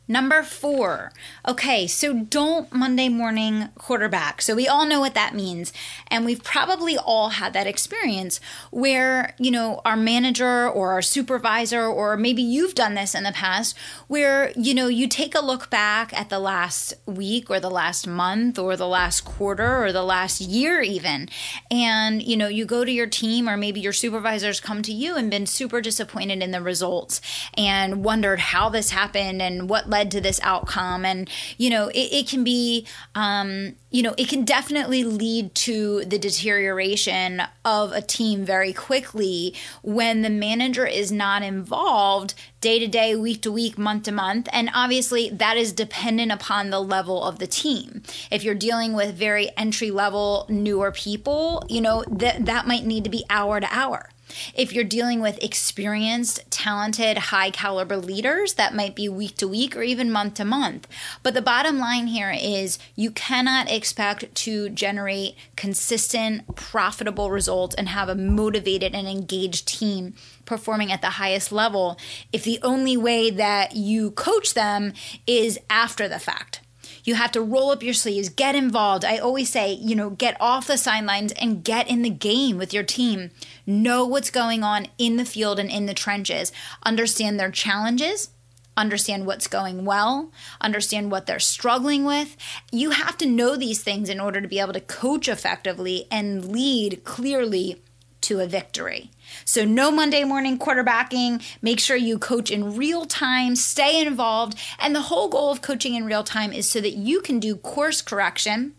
Number 0.10 0.42
four. 0.42 1.12
Okay, 1.46 1.86
so 1.86 2.14
don't 2.14 2.72
Monday 2.72 3.10
morning 3.10 3.70
quarterback. 3.78 4.42
So 4.42 4.56
we 4.56 4.66
all 4.66 4.86
know 4.86 5.02
what 5.02 5.16
that 5.16 5.36
means. 5.36 5.74
And 6.08 6.24
we've 6.24 6.44
probably 6.44 6.98
all 6.98 7.30
had 7.30 7.52
that 7.54 7.68
experience 7.68 8.40
where, 8.72 9.34
you 9.38 9.52
know, 9.52 9.82
our 9.84 9.98
manager 9.98 10.70
or 10.70 10.92
our 10.94 11.02
supervisor, 11.02 11.86
or 11.86 12.16
maybe 12.16 12.42
you've 12.42 12.74
done 12.74 12.94
this 12.94 13.14
in 13.14 13.24
the 13.24 13.34
past, 13.34 13.78
where, 14.08 14.52
you 14.56 14.74
know, 14.74 14.88
you 14.88 15.10
take 15.10 15.36
a 15.36 15.46
look 15.46 15.70
back 15.70 16.14
at 16.14 16.30
the 16.30 16.40
last 16.40 16.94
week 17.06 17.50
or 17.50 17.60
the 17.60 17.70
last 17.70 18.08
month 18.08 18.58
or 18.58 18.78
the 18.78 18.88
last 18.88 19.26
quarter 19.26 19.84
or 19.84 19.92
the 19.92 20.04
last 20.04 20.40
year, 20.40 20.82
even. 20.82 21.28
And, 21.70 22.24
you 22.24 22.38
know, 22.38 22.48
you 22.48 22.66
go 22.66 22.86
to 22.86 22.92
your 22.92 23.08
team 23.08 23.50
or 23.50 23.58
maybe 23.58 23.82
your 23.82 23.92
supervisors 23.92 24.62
come 24.62 24.82
to 24.84 24.94
you 24.94 25.18
and 25.18 25.30
been 25.30 25.46
super 25.46 25.82
disappointed 25.82 26.42
in 26.42 26.52
the 26.52 26.62
results 26.62 27.20
and 27.58 28.06
wondered 28.06 28.40
how 28.40 28.70
this 28.70 28.92
happened 28.92 29.42
and 29.42 29.70
what 29.70 29.90
led 29.90 29.97
to 30.06 30.22
this 30.22 30.40
outcome. 30.44 31.06
And 31.06 31.30
you 31.58 31.70
know 31.70 31.90
it, 31.90 32.14
it 32.14 32.28
can 32.28 32.44
be 32.44 32.86
um, 33.16 33.76
you 33.92 34.04
know 34.04 34.16
it 34.18 34.28
can 34.30 34.46
definitely 34.46 35.04
lead 35.04 35.56
to 35.56 36.06
the 36.06 36.20
deterioration 36.20 37.42
of 37.66 37.92
a 37.92 38.02
team 38.02 38.46
very 38.46 38.74
quickly 38.74 39.54
when 39.82 40.22
the 40.22 40.30
manager 40.30 40.86
is 40.86 41.12
not 41.12 41.44
involved 41.44 42.34
day 42.60 42.80
to 42.80 42.88
day 42.88 43.16
week 43.16 43.42
to 43.44 43.52
week 43.52 43.78
month 43.78 44.04
to 44.04 44.12
month. 44.12 44.48
And 44.52 44.70
obviously 44.74 45.30
that 45.30 45.58
is 45.58 45.72
dependent 45.74 46.32
upon 46.32 46.70
the 46.70 46.80
level 46.80 47.24
of 47.24 47.40
the 47.40 47.48
team. 47.48 48.04
If 48.32 48.44
you're 48.44 48.56
dealing 48.56 48.94
with 48.94 49.16
very 49.16 49.50
entry 49.58 49.92
level 49.92 50.46
newer 50.50 50.92
people 50.92 51.66
you 51.70 51.82
know 51.82 52.04
that 52.10 52.46
that 52.46 52.68
might 52.68 52.86
need 52.86 53.04
to 53.04 53.10
be 53.10 53.24
hour 53.30 53.60
to 53.60 53.68
hour 53.72 54.10
If 54.54 54.74
you're 54.74 54.84
dealing 54.84 55.22
with 55.22 55.42
experienced, 55.44 56.50
talented, 56.50 57.18
high 57.18 57.52
caliber 57.52 57.98
leaders, 57.98 58.56
that 58.56 58.76
might 58.76 58.96
be 58.96 59.08
week 59.10 59.38
to 59.38 59.48
week 59.48 59.76
or 59.76 59.84
even 59.84 60.12
month 60.12 60.36
to 60.36 60.46
month. 60.46 60.88
But 61.24 61.34
the 61.34 61.42
bottom 61.42 61.80
line 61.80 62.08
here 62.08 62.32
is 62.32 62.80
you 62.96 63.12
cannot 63.12 63.72
expect 63.72 64.34
to 64.36 64.70
generate 64.70 65.36
consistent, 65.56 66.56
profitable 66.56 67.32
results 67.32 67.76
and 67.76 67.90
have 67.90 68.10
a 68.10 68.16
motivated 68.16 68.94
and 68.94 69.08
engaged 69.08 69.68
team 69.68 70.14
performing 70.46 70.92
at 70.92 71.02
the 71.02 71.12
highest 71.12 71.52
level 71.52 71.98
if 72.32 72.44
the 72.44 72.60
only 72.64 72.98
way 72.98 73.30
that 73.30 73.76
you 73.76 74.12
coach 74.12 74.54
them 74.54 74.94
is 75.26 75.60
after 75.70 76.08
the 76.08 76.20
fact. 76.20 76.62
You 77.08 77.16
have 77.16 77.32
to 77.32 77.42
roll 77.42 77.72
up 77.72 77.84
your 77.84 77.94
sleeves, 77.94 78.28
get 78.28 78.54
involved. 78.54 79.06
I 79.06 79.18
always 79.18 79.50
say, 79.50 79.72
you 79.72 79.96
know, 79.96 80.10
get 80.10 80.36
off 80.42 80.68
the 80.68 80.78
sidelines 80.78 81.32
and 81.32 81.64
get 81.64 81.90
in 81.90 82.02
the 82.02 82.10
game 82.10 82.58
with 82.58 82.74
your 82.74 82.84
team. 82.84 83.32
Know 83.66 84.06
what's 84.06 84.30
going 84.30 84.62
on 84.62 84.88
in 84.98 85.16
the 85.16 85.24
field 85.24 85.58
and 85.58 85.72
in 85.72 85.86
the 85.86 85.94
trenches. 85.94 86.52
Understand 86.84 87.40
their 87.40 87.50
challenges, 87.50 88.32
understand 88.76 89.26
what's 89.26 89.48
going 89.48 89.86
well, 89.86 90.34
understand 90.60 91.10
what 91.10 91.28
they're 91.28 91.40
struggling 91.40 92.04
with. 92.04 92.36
You 92.74 92.90
have 92.90 93.18
to 93.20 93.26
know 93.26 93.56
these 93.56 93.82
things 93.82 94.10
in 94.10 94.20
order 94.20 94.42
to 94.42 94.48
be 94.50 94.60
able 94.60 94.74
to 94.74 94.82
coach 94.82 95.30
effectively 95.30 96.08
and 96.12 96.52
lead 96.52 97.06
clearly 97.06 97.82
to 98.20 98.42
a 98.42 98.48
victory. 98.48 99.12
So, 99.46 99.66
no 99.66 99.92
Monday 99.92 100.24
morning 100.24 100.58
quarterbacking. 100.58 101.44
Make 101.62 101.80
sure 101.80 101.98
you 101.98 102.18
coach 102.18 102.50
in 102.50 102.76
real 102.76 103.06
time, 103.06 103.56
stay 103.56 104.06
involved. 104.06 104.58
And 104.80 104.96
the 104.96 105.04
whole 105.04 105.28
goal 105.28 105.52
of 105.52 105.62
coaching 105.62 105.96
in 105.96 106.06
real 106.06 106.24
time 106.24 106.54
is 106.54 106.70
so 106.70 106.82
that 106.82 106.94
you 106.94 107.22
can 107.22 107.40
do 107.40 107.56
course 107.56 108.02
correction 108.02 108.74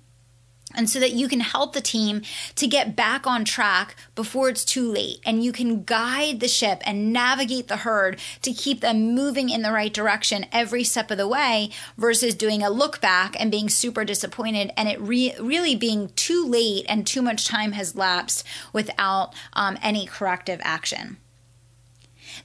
and 0.75 0.89
so 0.91 1.01
that 1.01 1.13
you 1.13 1.29
can 1.29 1.41
help 1.41 1.73
the 1.73 1.81
team 1.81 2.23
to 2.55 2.67
get 2.67 2.95
back 2.95 3.27
on 3.27 3.45
track 3.45 3.97
before 4.15 4.49
it's 4.49 4.65
too 4.65 4.91
late 4.91 5.19
and 5.25 5.43
you 5.43 5.51
can 5.51 5.83
guide 5.85 6.41
the 6.41 6.49
ship 6.49 6.83
and 6.85 7.13
navigate 7.13 7.69
the 7.69 7.79
herd 7.79 8.19
to 8.43 8.53
keep 8.53 8.81
them 8.81 9.15
moving 9.15 9.49
in 9.49 9.63
the 9.63 9.73
right 9.73 9.95
direction 9.95 10.47
every 10.53 10.85
step 10.85 11.11
of 11.11 11.19
the 11.19 11.29
way 11.29 11.71
versus 11.97 12.35
doing 12.35 12.63
a 12.63 12.71
look 12.71 13.01
back 13.01 13.35
and 13.41 13.51
being 13.51 13.69
super 13.69 14.05
disappointed 14.05 14.71
and 14.77 14.89
it 14.89 15.01
re- 15.01 15.35
really 15.41 15.75
being 15.75 16.11
too 16.17 16.47
late 16.47 16.85
and 16.89 17.07
too 17.07 17.23
much 17.23 17.47
time 17.47 17.73
has 17.73 17.97
lapsed 17.97 18.45
without 18.73 19.35
um, 19.55 19.79
any 19.83 20.07
corrective 20.07 20.61
action. 20.63 21.17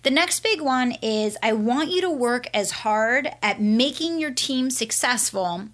The 0.03 0.11
next 0.11 0.41
big 0.41 0.61
one 0.61 0.93
is 1.01 1.37
I 1.43 1.53
want 1.53 1.91
you 1.91 2.01
to 2.01 2.09
work 2.09 2.47
as 2.53 2.71
hard 2.71 3.29
at 3.41 3.61
making 3.61 4.19
your 4.19 4.31
team 4.31 4.69
successful 4.69 5.67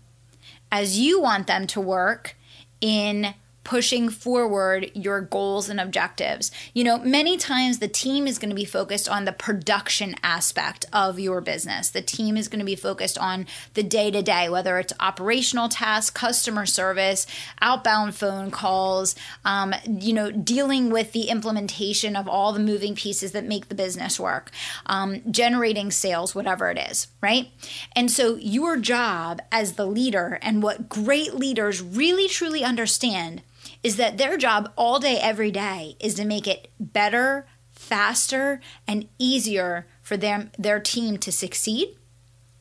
as 0.72 1.00
you 1.00 1.22
want 1.22 1.48
them 1.48 1.66
to 1.68 1.82
work 1.82 2.36
in 2.82 3.34
pushing 3.64 4.10
forward 4.10 4.90
your 4.94 5.22
goals 5.22 5.70
and 5.70 5.80
objectives. 5.80 6.52
You 6.74 6.84
know, 6.84 6.98
many 6.98 7.38
times 7.38 7.80
the 7.80 7.88
team 7.88 8.26
is 8.26 8.40
going 8.40 8.50
to 8.50 8.56
be 8.56 8.66
focused 8.66 9.08
on 9.08 9.26
the 9.26 9.32
production 9.32 10.16
aspect 10.24 10.86
of 10.92 11.20
your 11.20 11.42
business. 11.42 11.90
The 11.90 12.02
team 12.02 12.38
is 12.38 12.48
going 12.48 12.60
to 12.60 12.66
be 12.66 12.76
focused 12.76 13.18
on 13.18 13.46
the 13.74 13.84
day 13.84 14.12
to 14.12 14.22
day, 14.22 14.50
whether 14.50 14.80
it's 14.80 14.94
operational 15.00 15.70
tasks, 15.70 16.10
customer 16.10 16.66
service, 16.66 17.28
outbound 17.62 18.16
phone 18.16 18.50
calls, 18.50 19.16
um, 19.46 19.76
you 19.88 20.14
know, 20.14 20.32
dealing 20.32 20.90
with 20.90 21.12
the 21.12 21.30
implementation 21.30 22.16
of 22.16 22.28
all 22.28 22.54
the 22.54 22.60
moving 22.60 22.96
pieces 22.96 23.34
that 23.34 23.46
make 23.46 23.70
the 23.70 23.76
business 23.76 24.20
work, 24.20 24.52
um, 24.86 25.22
generating 25.32 25.92
sales, 25.92 26.34
whatever 26.34 26.70
it 26.72 26.78
is, 26.78 27.08
right? 27.22 27.50
And 27.96 28.10
so 28.10 28.36
your 28.38 28.78
job 28.78 29.42
as 29.52 29.74
the 29.74 29.86
leader 29.86 30.40
and 30.42 30.64
what 30.64 30.90
great 30.90 31.36
leaders 31.36 31.82
really 31.82 32.28
truly 32.28 32.64
understand 32.64 33.42
is 33.84 33.96
that 33.98 34.18
their 34.18 34.38
job 34.38 34.72
all 34.76 35.00
day, 35.00 35.18
every 35.20 35.52
day 35.52 35.96
is 36.00 36.16
to 36.16 36.26
make 36.26 36.48
it 36.48 36.70
better, 36.80 37.48
faster, 37.72 38.60
and 38.88 39.08
easier 39.18 39.88
for 40.02 40.18
them, 40.18 40.52
their 40.58 40.80
team 40.80 41.18
to 41.18 41.32
succeed 41.32 41.96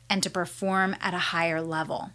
and 0.08 0.22
to 0.22 0.30
perform 0.30 0.96
at 1.00 1.14
a 1.14 1.18
higher 1.18 1.60
level. 1.60 2.10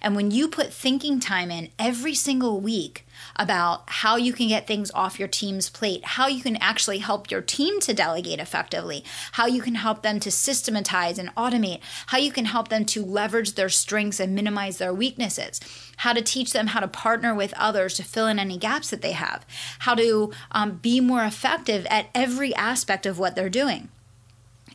And 0.00 0.14
when 0.14 0.30
you 0.30 0.48
put 0.48 0.72
thinking 0.72 1.20
time 1.20 1.50
in 1.50 1.70
every 1.78 2.14
single 2.14 2.60
week 2.60 3.06
about 3.40 3.84
how 3.86 4.16
you 4.16 4.34
can 4.34 4.48
get 4.48 4.66
things 4.66 4.90
off 4.90 5.18
your 5.18 5.26
team's 5.26 5.70
plate, 5.70 6.04
how 6.04 6.26
you 6.26 6.42
can 6.42 6.56
actually 6.56 6.98
help 6.98 7.30
your 7.30 7.40
team 7.40 7.80
to 7.80 7.94
delegate 7.94 8.38
effectively, 8.38 9.02
how 9.32 9.46
you 9.46 9.62
can 9.62 9.76
help 9.76 10.02
them 10.02 10.20
to 10.20 10.30
systematize 10.30 11.18
and 11.18 11.34
automate, 11.36 11.80
how 12.08 12.18
you 12.18 12.30
can 12.30 12.44
help 12.44 12.68
them 12.68 12.84
to 12.84 13.02
leverage 13.02 13.54
their 13.54 13.70
strengths 13.70 14.20
and 14.20 14.34
minimize 14.34 14.76
their 14.76 14.92
weaknesses, 14.92 15.58
how 15.96 16.12
to 16.12 16.20
teach 16.20 16.52
them 16.52 16.68
how 16.68 16.80
to 16.80 16.86
partner 16.86 17.34
with 17.34 17.54
others 17.56 17.94
to 17.94 18.04
fill 18.04 18.26
in 18.26 18.38
any 18.38 18.58
gaps 18.58 18.90
that 18.90 19.00
they 19.00 19.12
have, 19.12 19.46
how 19.80 19.94
to 19.94 20.30
um, 20.52 20.72
be 20.72 21.00
more 21.00 21.24
effective 21.24 21.86
at 21.88 22.10
every 22.14 22.54
aspect 22.56 23.06
of 23.06 23.18
what 23.18 23.34
they're 23.34 23.48
doing 23.48 23.88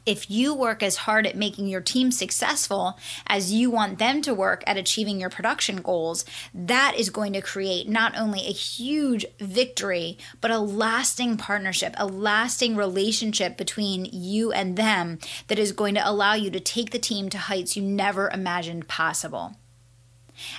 if 0.06 0.30
you 0.30 0.54
work 0.54 0.84
as 0.84 0.98
hard 0.98 1.26
at 1.26 1.36
making 1.36 1.68
your 1.68 1.82
team 1.82 2.12
successful 2.12 2.98
as 3.28 3.52
you 3.52 3.72
want 3.72 4.00
them 4.00 4.22
to 4.22 4.34
work 4.34 4.64
at 4.68 4.78
achieving 4.78 5.20
your 5.20 5.30
production 5.30 5.78
goals, 5.78 6.26
that 6.54 6.96
is 6.98 7.10
going 7.10 7.34
to 7.34 7.42
create 7.42 7.90
not 7.90 8.18
only 8.18 8.42
a 8.42 8.52
huge 8.52 9.26
victory, 9.40 10.18
but 10.42 10.52
a 10.52 10.60
lasting 10.60 11.38
partnership, 11.38 11.94
a 11.98 12.06
lasting 12.06 12.76
relationship 12.76 13.58
between 13.58 14.06
you 14.06 14.52
and 14.52 14.78
them 14.78 15.20
that 15.48 15.60
is 15.60 15.72
going 15.72 15.96
to 15.96 16.10
allow 16.10 16.34
you 16.34 16.52
to 16.52 16.60
take 16.60 16.92
the 16.92 17.00
team 17.00 17.30
to 17.30 17.38
heights 17.38 17.76
you 17.76 17.84
never 17.84 18.30
imagined 18.30 18.88
possible. 18.88 19.56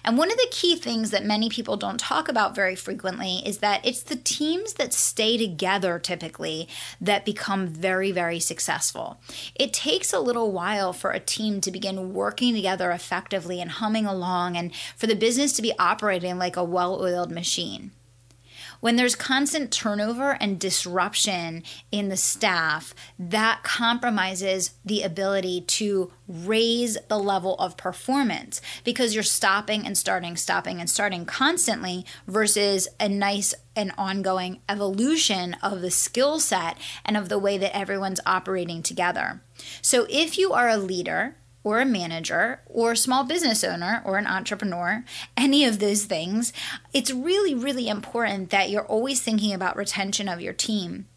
And 0.05 0.17
one 0.17 0.31
of 0.31 0.37
the 0.37 0.49
key 0.51 0.77
things 0.77 1.11
that 1.11 1.25
many 1.25 1.49
people 1.49 1.77
don't 1.77 1.99
talk 1.99 2.29
about 2.29 2.55
very 2.55 2.77
frequently 2.77 3.43
is 3.45 3.59
that 3.59 3.85
it's 3.85 4.03
the 4.03 4.17
teams 4.17 4.75
that 4.75 4.93
stay 4.93 5.37
together 5.37 5.99
typically 5.99 6.69
that 7.01 7.25
become 7.25 7.67
very, 7.67 8.13
very 8.13 8.41
successful. 8.41 9.21
It 9.55 9.73
takes 9.73 10.13
a 10.13 10.21
little 10.21 10.53
while 10.53 10.93
for 10.93 11.11
a 11.11 11.21
team 11.21 11.61
to 11.61 11.71
begin 11.71 12.15
working 12.15 12.55
together 12.55 12.91
effectively 12.91 13.61
and 13.61 13.71
humming 13.71 14.07
along 14.07 14.57
and 14.57 14.75
for 14.97 15.07
the 15.07 15.15
business 15.15 15.53
to 15.55 15.63
be 15.63 15.79
operating 15.79 16.39
like 16.39 16.57
a 16.57 16.65
well 16.65 17.01
oiled 17.03 17.31
machine. 17.31 17.93
When 18.81 18.97
there's 18.97 19.15
constant 19.15 19.73
turnover 19.73 20.33
and 20.41 20.59
disruption 20.61 21.63
in 21.91 22.09
the 22.09 22.17
staff, 22.17 22.95
that 23.19 23.63
compromises 23.63 24.73
the 24.85 25.03
ability 25.03 25.63
to 25.63 26.13
raise 26.29 26.99
the 27.09 27.19
level 27.19 27.57
of 27.57 27.77
performance 27.77 28.61
because 28.85 29.15
you're 29.15 29.23
stopping 29.23 29.87
and 29.87 29.97
starting, 29.97 30.37
stopping 30.37 30.81
and 30.81 30.91
starting 30.91 31.25
constantly 31.25 32.05
versus 32.27 32.89
a 32.99 33.09
nice 33.09 33.55
and 33.75 33.93
ongoing 33.99 34.61
evolution 34.69 35.55
of 35.63 35.81
the 35.81 35.91
skill 35.91 36.41
set 36.41 36.77
and 37.05 37.17
of 37.17 37.29
the 37.29 37.39
way 37.39 37.59
that 37.59 37.77
everyone's 37.77 38.21
operating 38.27 38.83
together. 38.83 39.43
So 39.83 40.07
if 40.09 40.39
you 40.39 40.53
are 40.53 40.69
a 40.69 40.77
leader, 40.77 41.37
or 41.67 41.81
a 41.81 41.85
manager 41.85 42.61
or 42.67 42.93
a 42.93 42.97
small 42.97 43.25
business 43.25 43.65
owner 43.65 44.01
or 44.05 44.19
an 44.19 44.27
entrepreneur, 44.29 45.05
any 45.37 45.65
of 45.65 45.81
those 45.81 46.05
things, 46.05 46.53
it's 46.93 47.11
really, 47.11 47.57
really 47.57 47.89
important 47.89 48.51
that 48.51 48.71
you're 48.71 48.87
always 48.87 49.21
thinking 49.21 49.53
about 49.53 49.77
retention 49.77 50.29
of 50.29 50.41
your 50.41 50.53
team. 50.53 51.09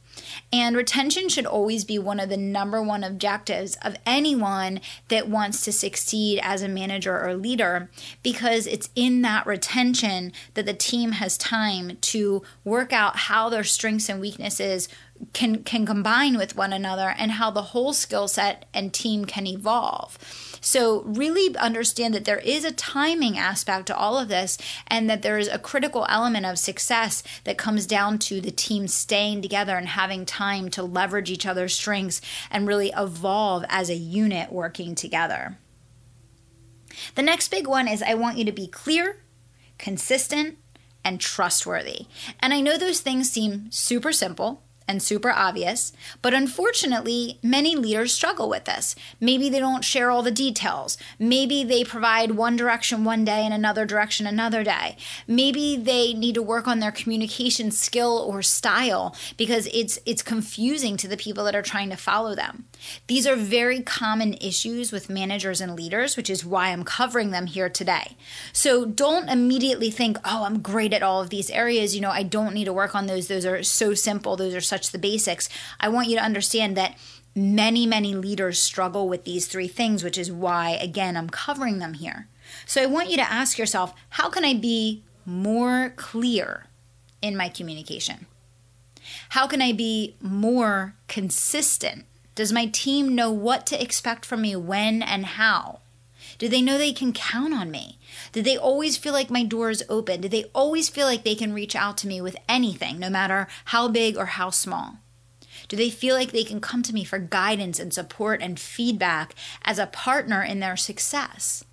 And 0.51 0.75
retention 0.75 1.29
should 1.29 1.45
always 1.45 1.83
be 1.83 1.99
one 1.99 2.19
of 2.19 2.29
the 2.29 2.37
number 2.37 2.81
one 2.81 3.03
objectives 3.03 3.77
of 3.83 3.97
anyone 4.05 4.81
that 5.09 5.27
wants 5.27 5.63
to 5.65 5.71
succeed 5.71 6.39
as 6.41 6.61
a 6.61 6.67
manager 6.67 7.19
or 7.19 7.35
leader 7.35 7.89
because 8.23 8.67
it's 8.67 8.89
in 8.95 9.21
that 9.23 9.45
retention 9.45 10.31
that 10.53 10.65
the 10.65 10.73
team 10.73 11.13
has 11.13 11.37
time 11.37 11.97
to 12.01 12.43
work 12.63 12.93
out 12.93 13.15
how 13.15 13.49
their 13.49 13.63
strengths 13.63 14.09
and 14.09 14.21
weaknesses 14.21 14.89
can 15.33 15.63
can 15.63 15.85
combine 15.85 16.37
with 16.37 16.55
one 16.55 16.71
another 16.73 17.13
and 17.17 17.31
how 17.31 17.51
the 17.51 17.61
whole 17.61 17.93
skill 17.93 18.27
set 18.27 18.65
and 18.73 18.93
team 18.93 19.25
can 19.25 19.45
evolve. 19.45 20.17
So 20.61 21.01
really 21.03 21.55
understand 21.57 22.13
that 22.13 22.25
there 22.25 22.39
is 22.39 22.65
a 22.65 22.71
timing 22.71 23.37
aspect 23.37 23.87
to 23.87 23.95
all 23.95 24.17
of 24.17 24.27
this 24.27 24.57
and 24.87 25.09
that 25.09 25.21
there 25.21 25.37
is 25.37 25.47
a 25.47 25.59
critical 25.59 26.05
element 26.09 26.45
of 26.45 26.59
success 26.59 27.23
that 27.43 27.57
comes 27.57 27.85
down 27.85 28.19
to 28.19 28.41
the 28.41 28.51
team 28.51 28.87
staying 28.87 29.41
together 29.41 29.75
and 29.75 29.87
having 29.87 30.25
time 30.25 30.69
to 30.71 30.83
leverage 30.83 31.29
each 31.29 31.45
other's 31.45 31.73
strengths 31.73 32.21
and 32.51 32.67
really 32.67 32.91
evolve 32.95 33.63
as 33.69 33.89
a 33.89 33.95
unit 33.95 34.51
working 34.51 34.95
together. 34.95 35.57
The 37.15 37.21
next 37.21 37.49
big 37.49 37.67
one 37.67 37.87
is 37.87 38.01
I 38.01 38.15
want 38.15 38.37
you 38.37 38.45
to 38.45 38.51
be 38.51 38.67
clear, 38.67 39.17
consistent, 39.77 40.57
and 41.03 41.19
trustworthy. 41.19 42.07
And 42.39 42.53
I 42.53 42.61
know 42.61 42.77
those 42.77 42.99
things 42.99 43.31
seem 43.31 43.71
super 43.71 44.11
simple 44.11 44.63
and 44.89 45.03
super 45.03 45.29
obvious, 45.31 45.93
but 46.23 46.33
unfortunately, 46.33 47.39
many 47.43 47.75
leaders 47.75 48.11
struggle 48.11 48.49
with 48.49 48.65
this. 48.65 48.95
Maybe 49.21 49.47
they 49.49 49.59
don't 49.59 49.85
share 49.85 50.09
all 50.09 50.23
the 50.23 50.31
details. 50.31 50.97
Maybe 51.19 51.63
they 51.63 51.83
provide 51.83 52.31
one 52.31 52.55
direction 52.55 53.03
one 53.03 53.23
day 53.23 53.45
and 53.45 53.53
another 53.53 53.85
direction 53.85 54.25
another 54.25 54.63
day. 54.63 54.97
Maybe 55.27 55.77
they 55.77 56.13
need 56.13 56.35
to 56.35 56.41
work 56.41 56.67
on 56.67 56.79
their 56.79 56.91
communication 56.91 57.69
skill 57.69 58.25
or 58.27 58.41
style 58.41 59.15
because 59.37 59.67
it's 59.71 59.99
it's 60.05 60.23
confusing 60.23 60.97
to 60.97 61.07
the 61.07 61.17
people 61.17 61.43
that 61.45 61.55
are 61.55 61.61
trying 61.61 61.91
to 61.91 61.95
follow 61.95 62.33
them. 62.33 62.65
These 63.05 63.27
are 63.27 63.35
very 63.35 63.81
common 63.81 64.33
issues 64.41 64.91
with 64.91 65.09
managers 65.09 65.61
and 65.61 65.75
leaders, 65.75 66.17
which 66.17 66.29
is 66.29 66.43
why 66.43 66.69
I'm 66.69 66.83
covering 66.83 67.29
them 67.29 67.45
here 67.45 67.69
today. 67.69 68.17
So 68.53 68.85
don't 68.85 69.29
immediately 69.29 69.91
think, 69.91 70.17
"Oh, 70.25 70.45
I'm 70.45 70.61
great 70.61 70.93
at 70.93 71.03
all 71.03 71.21
of 71.21 71.29
these 71.29 71.51
areas, 71.51 71.93
you 71.93 72.01
know, 72.01 72.09
I 72.09 72.23
don't 72.23 72.55
need 72.55 72.65
to 72.65 72.73
work 72.73 72.95
on 72.95 73.05
those. 73.05 73.27
Those 73.27 73.45
are 73.45 73.61
so 73.63 73.93
simple. 73.93 74.35
Those 74.35 74.55
are 74.55 74.61
such 74.61 74.78
the 74.87 74.97
basics, 74.97 75.49
I 75.79 75.89
want 75.89 76.07
you 76.07 76.15
to 76.15 76.23
understand 76.23 76.77
that 76.77 76.97
many, 77.35 77.85
many 77.85 78.15
leaders 78.15 78.61
struggle 78.61 79.09
with 79.09 79.23
these 79.23 79.47
three 79.47 79.67
things, 79.67 80.03
which 80.03 80.17
is 80.17 80.31
why, 80.31 80.71
again, 80.71 81.17
I'm 81.17 81.29
covering 81.29 81.79
them 81.79 81.95
here. 81.95 82.27
So 82.65 82.81
I 82.81 82.85
want 82.85 83.09
you 83.09 83.17
to 83.17 83.31
ask 83.31 83.57
yourself 83.57 83.93
how 84.09 84.29
can 84.29 84.45
I 84.45 84.53
be 84.53 85.03
more 85.25 85.93
clear 85.95 86.65
in 87.21 87.35
my 87.35 87.49
communication? 87.49 88.25
How 89.29 89.47
can 89.47 89.61
I 89.61 89.71
be 89.71 90.15
more 90.21 90.95
consistent? 91.07 92.05
Does 92.35 92.53
my 92.53 92.67
team 92.67 93.15
know 93.15 93.31
what 93.31 93.65
to 93.67 93.81
expect 93.81 94.25
from 94.25 94.41
me 94.41 94.55
when 94.55 95.01
and 95.01 95.25
how? 95.25 95.79
Do 96.39 96.47
they 96.47 96.61
know 96.61 96.77
they 96.77 96.93
can 96.93 97.11
count 97.11 97.53
on 97.53 97.69
me? 97.69 97.99
Do 98.31 98.41
they 98.41 98.57
always 98.57 98.95
feel 98.95 99.11
like 99.11 99.29
my 99.29 99.43
door 99.43 99.69
is 99.69 99.83
open? 99.89 100.21
Do 100.21 100.29
they 100.29 100.45
always 100.55 100.87
feel 100.87 101.05
like 101.05 101.25
they 101.25 101.35
can 101.35 101.53
reach 101.53 101.75
out 101.75 101.97
to 101.99 102.07
me 102.07 102.21
with 102.21 102.37
anything, 102.47 102.97
no 102.97 103.09
matter 103.09 103.47
how 103.65 103.89
big 103.89 104.17
or 104.17 104.25
how 104.25 104.49
small? 104.49 104.99
Do 105.67 105.75
they 105.75 105.89
feel 105.89 106.15
like 106.15 106.31
they 106.31 106.45
can 106.45 106.61
come 106.61 106.81
to 106.83 106.93
me 106.93 107.03
for 107.03 107.19
guidance 107.19 107.77
and 107.77 107.93
support 107.93 108.41
and 108.41 108.57
feedback 108.57 109.35
as 109.63 109.77
a 109.77 109.85
partner 109.85 110.41
in 110.41 110.61
their 110.61 110.77
success? 110.77 111.65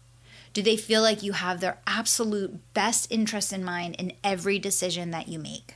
Do 0.53 0.63
they 0.63 0.77
feel 0.77 1.01
like 1.01 1.23
you 1.23 1.33
have 1.33 1.61
their 1.61 1.79
absolute 1.87 2.75
best 2.75 3.07
interest 3.09 3.53
in 3.53 3.63
mind 3.63 3.95
in 3.97 4.15
every 4.25 4.59
decision 4.59 5.13
that 5.13 5.29
you 5.29 5.39
make? 5.39 5.76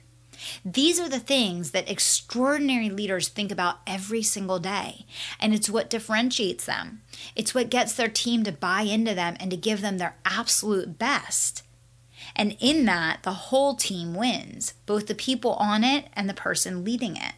These 0.65 0.99
are 1.01 1.09
the 1.09 1.19
things 1.19 1.71
that 1.73 1.91
extraordinary 1.91 2.91
leaders 2.91 3.29
think 3.29 3.51
about 3.51 3.81
every 3.87 4.23
single 4.23 4.59
day, 4.59 5.07
and 5.39 5.55
it's 5.55 5.71
what 5.71 5.91
differentiates 5.91 6.65
them. 6.65 7.03
It's 7.37 7.55
what 7.55 7.71
gets 7.71 7.93
their 7.95 8.09
team 8.09 8.45
to 8.45 8.53
buy 8.53 8.83
into 8.83 9.15
them 9.15 9.37
and 9.41 9.51
to 9.51 9.57
give 9.57 9.81
them 9.81 9.99
their 9.99 10.17
absolute 10.25 10.99
best. 10.99 11.63
And 12.37 12.57
in 12.61 12.85
that, 12.87 13.23
the 13.23 13.33
whole 13.33 13.75
team 13.75 14.15
wins, 14.15 14.75
both 14.87 15.07
the 15.07 15.15
people 15.15 15.55
on 15.55 15.85
it 15.85 16.07
and 16.13 16.29
the 16.29 16.35
person 16.35 16.85
leading 16.85 17.17
it. 17.17 17.35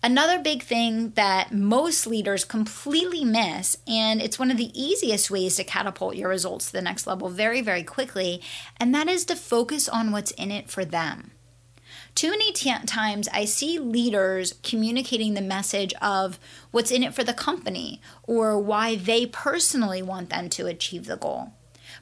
Another 0.00 0.38
big 0.38 0.62
thing 0.62 1.10
that 1.10 1.52
most 1.52 2.06
leaders 2.06 2.44
completely 2.44 3.24
miss, 3.24 3.76
and 3.86 4.22
it's 4.22 4.38
one 4.38 4.52
of 4.52 4.56
the 4.56 4.70
easiest 4.80 5.28
ways 5.28 5.56
to 5.56 5.64
catapult 5.64 6.14
your 6.14 6.28
results 6.28 6.66
to 6.66 6.72
the 6.72 6.82
next 6.82 7.08
level 7.08 7.28
very, 7.28 7.60
very 7.60 7.82
quickly, 7.82 8.40
and 8.76 8.94
that 8.94 9.08
is 9.08 9.24
to 9.24 9.34
focus 9.34 9.88
on 9.88 10.12
what's 10.12 10.30
in 10.32 10.52
it 10.52 10.70
for 10.70 10.84
them. 10.84 11.32
Too 12.14 12.30
many 12.30 12.52
t- 12.52 12.72
times 12.86 13.28
I 13.32 13.44
see 13.44 13.80
leaders 13.80 14.54
communicating 14.62 15.34
the 15.34 15.40
message 15.40 15.92
of 15.94 16.38
what's 16.70 16.92
in 16.92 17.02
it 17.02 17.12
for 17.12 17.24
the 17.24 17.34
company 17.34 18.00
or 18.22 18.56
why 18.56 18.94
they 18.94 19.26
personally 19.26 20.00
want 20.00 20.30
them 20.30 20.48
to 20.50 20.66
achieve 20.66 21.06
the 21.06 21.16
goal. 21.16 21.54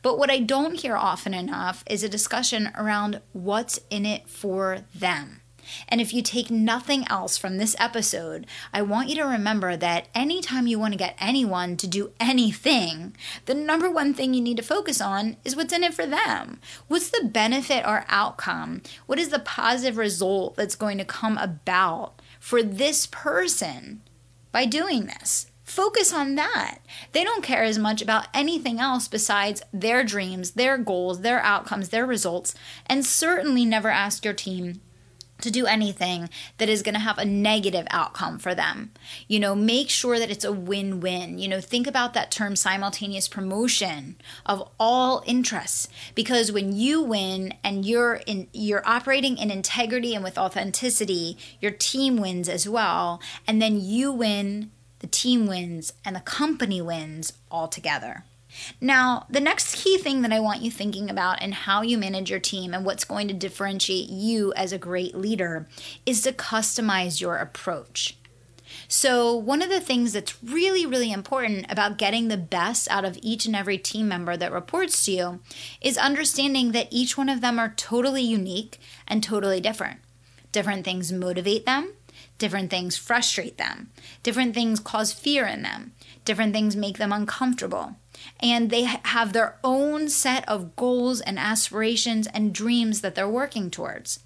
But 0.03 0.19
what 0.19 0.31
I 0.31 0.41
don't 0.41 0.81
hear 0.81 0.97
often 0.97 1.33
enough 1.33 1.83
is 1.89 2.05
a 2.05 2.11
discussion 2.11 2.71
around 2.77 3.23
what's 3.33 3.81
in 3.89 4.05
it 4.05 4.29
for 4.29 4.81
them. 4.95 5.41
And 5.89 6.01
if 6.01 6.13
you 6.13 6.23
take 6.23 6.51
nothing 6.51 7.07
else 7.09 7.37
from 7.37 7.57
this 7.57 7.77
episode, 7.79 8.47
I 8.73 8.83
want 8.83 9.09
you 9.09 9.17
to 9.17 9.25
remember 9.25 9.77
that 9.77 10.09
anytime 10.15 10.67
you 10.67 10.79
want 10.79 10.93
to 10.93 10.99
get 10.99 11.17
anyone 11.19 11.77
to 11.79 11.87
do 11.87 12.13
anything, 12.21 13.17
the 13.47 13.55
number 13.55 13.91
one 13.91 14.15
thing 14.15 14.35
you 14.35 14.41
need 14.41 14.57
to 14.57 14.63
focus 14.63 15.01
on 15.01 15.37
is 15.45 15.57
what's 15.57 15.73
in 15.73 15.85
it 15.85 15.95
for 15.95 16.07
them. 16.07 16.61
What's 16.89 17.11
the 17.11 17.25
benefit 17.25 17.85
or 17.87 18.05
outcome? 18.09 18.83
What 19.07 19.19
is 19.19 19.31
the 19.31 19.39
positive 19.39 19.97
result 19.97 20.57
that's 20.57 20.77
going 20.77 20.99
to 20.99 21.05
come 21.05 21.39
about 21.39 22.21
for 22.41 22.63
this 22.63 23.07
person 23.07 24.03
by 24.53 24.67
doing 24.67 25.07
this? 25.07 25.47
Focus 25.67 26.15
on 26.15 26.37
that. 26.37 26.79
They 27.11 27.25
don't 27.25 27.43
care 27.43 27.65
as 27.65 27.77
much 27.77 28.01
about 28.01 28.29
anything 28.33 28.79
else 28.79 29.09
besides 29.09 29.63
their 29.73 30.05
dreams, 30.05 30.53
their 30.53 30.79
goals, 30.79 31.23
their 31.23 31.41
outcomes, 31.41 31.89
their 31.89 32.07
results, 32.07 32.55
and 32.87 33.05
certainly 33.05 33.65
never 33.65 33.89
ask 33.89 34.25
your 34.25 34.33
team 34.33 34.81
to 35.41 35.51
do 35.51 35.67
anything 35.67 36.29
that 36.59 36.69
is 36.69 36.83
going 36.83 36.95
to 36.95 37.01
have 37.01 37.19
a 37.19 37.25
negative 37.25 37.87
outcome 37.91 38.39
for 38.39 38.55
them. 38.55 38.93
You 39.29 39.41
know, 39.41 39.55
make 39.55 39.91
sure 39.91 40.19
that 40.19 40.31
it's 40.31 40.45
a 40.45 40.53
win 40.53 41.01
win. 41.01 41.39
You 41.39 41.49
know, 41.49 41.61
think 41.61 41.87
about 41.87 42.15
that 42.15 42.31
term 42.31 42.57
simultaneous 42.57 43.29
promotion 43.29 44.17
of 44.45 44.69
all 44.79 45.23
interests 45.27 45.89
because 46.15 46.53
when 46.53 46.73
you 46.73 47.03
win 47.03 47.55
and 47.63 47.85
you're 47.85 48.15
in 48.27 48.49
you're 48.53 48.87
operating 48.87 49.37
in 49.37 49.51
integrity 49.51 50.15
and 50.15 50.25
with 50.25 50.39
authenticity, 50.39 51.37
your 51.61 51.73
team 51.73 52.17
wins 52.17 52.49
as 52.49 52.69
well, 52.69 53.21
and 53.47 53.61
then 53.61 53.81
you 53.81 54.13
win, 54.13 54.71
the 55.01 55.07
team 55.07 55.47
wins, 55.47 55.93
and 56.05 56.17
the 56.17 56.21
company 56.21 56.81
wins 56.81 57.33
all 57.51 57.69
together. 57.69 58.25
Now, 58.81 59.27
the 59.29 59.41
next 59.41 59.77
key 59.77 59.99
thing 59.99 60.23
that 60.23 60.33
I 60.33 60.41
want 60.41 60.63
you 60.63 60.71
thinking 60.71 61.11
about 61.11 61.43
and 61.43 61.55
how 61.55 61.83
you 61.83 61.99
manage 61.99 62.31
your 62.31 62.41
team 62.41 62.75
and 62.75 62.85
what's 62.85 63.05
going 63.05 63.29
to 63.29 63.35
differentiate 63.35 64.09
you 64.09 64.53
as 64.55 64.73
a 64.73 64.79
great 64.79 65.15
leader 65.15 65.69
is 66.05 66.23
to 66.23 66.33
customize 66.33 67.21
your 67.21 67.37
approach. 67.37 68.17
So, 68.89 69.35
one 69.35 69.63
of 69.63 69.69
the 69.69 69.81
things 69.81 70.13
that's 70.13 70.43
really, 70.43 70.87
really 70.87 71.13
important 71.13 71.67
about 71.69 71.99
getting 71.99 72.29
the 72.29 72.37
best 72.37 72.89
out 72.91 73.05
of 73.05 73.19
each 73.23 73.47
and 73.47 73.57
every 73.57 73.79
team 73.79 74.09
member 74.09 74.37
that 74.37 74.53
reports 74.53 75.05
to 75.05 75.13
you 75.13 75.41
is 75.81 75.99
understanding 75.99 76.73
that 76.73 76.89
each 76.91 77.17
one 77.17 77.29
of 77.29 77.41
them 77.41 77.59
are 77.59 77.75
totally 77.77 78.23
unique 78.23 78.79
and 79.07 79.23
totally 79.23 79.61
different. 79.61 80.01
Different 80.53 80.85
things 80.85 81.13
motivate 81.13 81.67
them, 81.67 81.95
different 82.39 82.71
things 82.71 82.97
frustrate 82.97 83.59
them, 83.59 83.91
different 84.23 84.55
things 84.55 84.81
cause 84.81 85.13
fear 85.13 85.47
in 85.47 85.63
them, 85.63 85.93
different 86.27 86.53
things 86.53 86.77
make 86.77 86.99
them 86.99 87.13
uncomfortable 87.13 87.97
and 88.41 88.71
they 88.71 88.83
have 88.83 89.33
their 89.33 89.59
own 89.65 90.09
set 90.09 90.47
of 90.49 90.77
goals 90.77 91.21
and 91.21 91.39
aspirations 91.39 92.27
and 92.29 92.55
dreams 92.55 93.01
that 93.01 93.15
they're 93.15 93.29
working 93.29 93.71
towards. 93.71 94.21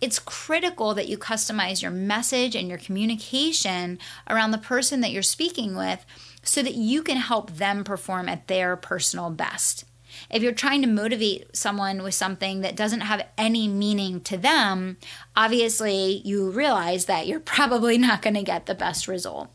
It's 0.00 0.18
critical 0.18 0.94
that 0.94 1.08
you 1.08 1.18
customize 1.18 1.82
your 1.82 1.90
message 1.90 2.54
and 2.54 2.68
your 2.68 2.78
communication 2.78 3.98
around 4.28 4.50
the 4.50 4.58
person 4.58 5.00
that 5.00 5.10
you're 5.10 5.22
speaking 5.22 5.76
with 5.76 6.04
so 6.42 6.62
that 6.62 6.74
you 6.74 7.02
can 7.02 7.16
help 7.16 7.52
them 7.52 7.84
perform 7.84 8.28
at 8.28 8.48
their 8.48 8.76
personal 8.76 9.30
best. 9.30 9.84
If 10.30 10.42
you're 10.42 10.52
trying 10.52 10.82
to 10.82 10.88
motivate 10.88 11.54
someone 11.54 12.02
with 12.02 12.14
something 12.14 12.62
that 12.62 12.76
doesn't 12.76 13.02
have 13.02 13.26
any 13.36 13.68
meaning 13.68 14.20
to 14.22 14.36
them, 14.36 14.96
obviously 15.36 16.22
you 16.24 16.50
realize 16.50 17.04
that 17.04 17.26
you're 17.26 17.40
probably 17.58 17.98
not 17.98 18.22
going 18.22 18.34
to 18.34 18.42
get 18.42 18.66
the 18.66 18.74
best 18.74 19.06
result. 19.06 19.50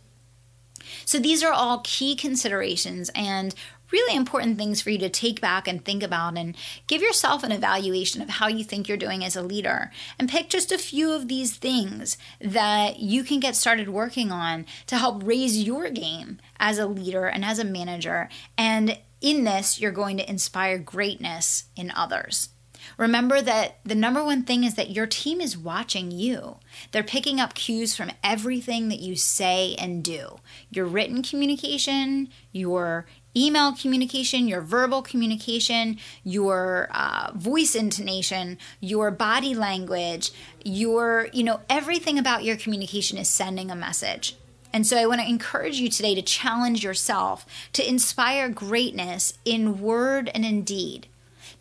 So 1.06 1.20
these 1.20 1.44
are 1.44 1.54
all 1.54 1.82
key 1.84 2.16
considerations 2.16 3.10
and 3.16 3.54
really 3.92 4.16
important 4.16 4.58
things 4.58 4.82
for 4.82 4.90
you 4.90 4.98
to 4.98 5.10
take 5.10 5.40
back 5.40 5.68
and 5.68 5.86
think 5.86 6.02
about 6.02 6.38
and 6.38 6.58
give 6.88 7.02
yourself 7.02 7.44
an 7.44 7.52
evaluation 7.52 8.22
of 8.22 8.30
how 8.30 8.48
you 8.48 8.64
think 8.64 8.88
you're 8.88 8.98
doing 8.98 9.24
as 9.24 9.36
a 9.36 9.42
leader. 9.42 9.92
And 10.18 10.28
pick 10.28 10.50
just 10.50 10.72
a 10.72 10.78
few 10.78 11.12
of 11.14 11.28
these 11.28 11.56
things 11.56 12.18
that 12.42 13.00
you 13.00 13.24
can 13.24 13.40
get 13.40 13.56
started 13.56 13.90
working 13.90 14.32
on 14.32 14.66
to 14.88 14.98
help 14.98 15.24
raise 15.24 15.64
your 15.64 15.90
game 15.92 16.40
as 16.60 16.80
a 16.80 16.88
leader 16.88 17.28
and 17.28 17.46
as 17.46 17.60
a 17.60 17.64
manager. 17.64 18.30
And 18.58 18.98
in 19.22 19.44
this 19.44 19.80
you're 19.80 19.92
going 19.92 20.18
to 20.18 20.30
inspire 20.30 20.78
greatness 20.78 21.66
in 21.76 21.92
others 21.96 22.50
Remember 22.98 23.42
that 23.42 23.80
the 23.84 23.96
number 23.96 24.24
one 24.24 24.44
thing 24.44 24.64
is 24.64 24.76
that 24.76 24.92
your 24.92 25.08
team 25.08 25.42
is 25.42 25.58
watching 25.58 26.12
you. 26.12 26.58
They're 26.92 27.04
picking 27.04 27.40
up 27.40 27.54
cues 27.54 27.96
from 27.96 28.12
everything 28.24 28.90
that 28.90 29.00
you 29.00 29.16
say 29.16 29.76
and 29.80 30.04
do 30.04 30.40
your 30.70 30.86
written 30.86 31.24
communication, 31.24 32.30
your 32.52 33.06
email 33.36 33.74
communication, 33.74 34.48
your 34.48 34.62
verbal 34.62 35.02
communication, 35.02 35.98
your 36.24 36.88
uh, 36.92 37.32
voice 37.34 37.76
intonation, 37.76 38.58
your 38.80 39.12
body 39.12 39.56
language, 39.56 40.32
your, 40.64 41.28
you 41.34 41.44
know, 41.44 41.62
everything 41.70 42.20
about 42.20 42.44
your 42.44 42.56
communication 42.56 43.18
is 43.18 43.28
sending 43.28 43.72
a 43.72 43.76
message. 43.76 44.36
And 44.72 44.88
so 44.88 44.98
I 44.98 45.06
want 45.06 45.22
to 45.22 45.30
encourage 45.30 45.80
you 45.80 45.88
today 45.90 46.16
to 46.16 46.22
challenge 46.22 46.84
yourself 46.84 47.46
to 47.74 47.88
inspire 47.88 48.50
greatness 48.50 49.38
in 49.46 49.80
word 49.80 50.32
and 50.34 50.44
in 50.44 50.64
deed 50.64 51.08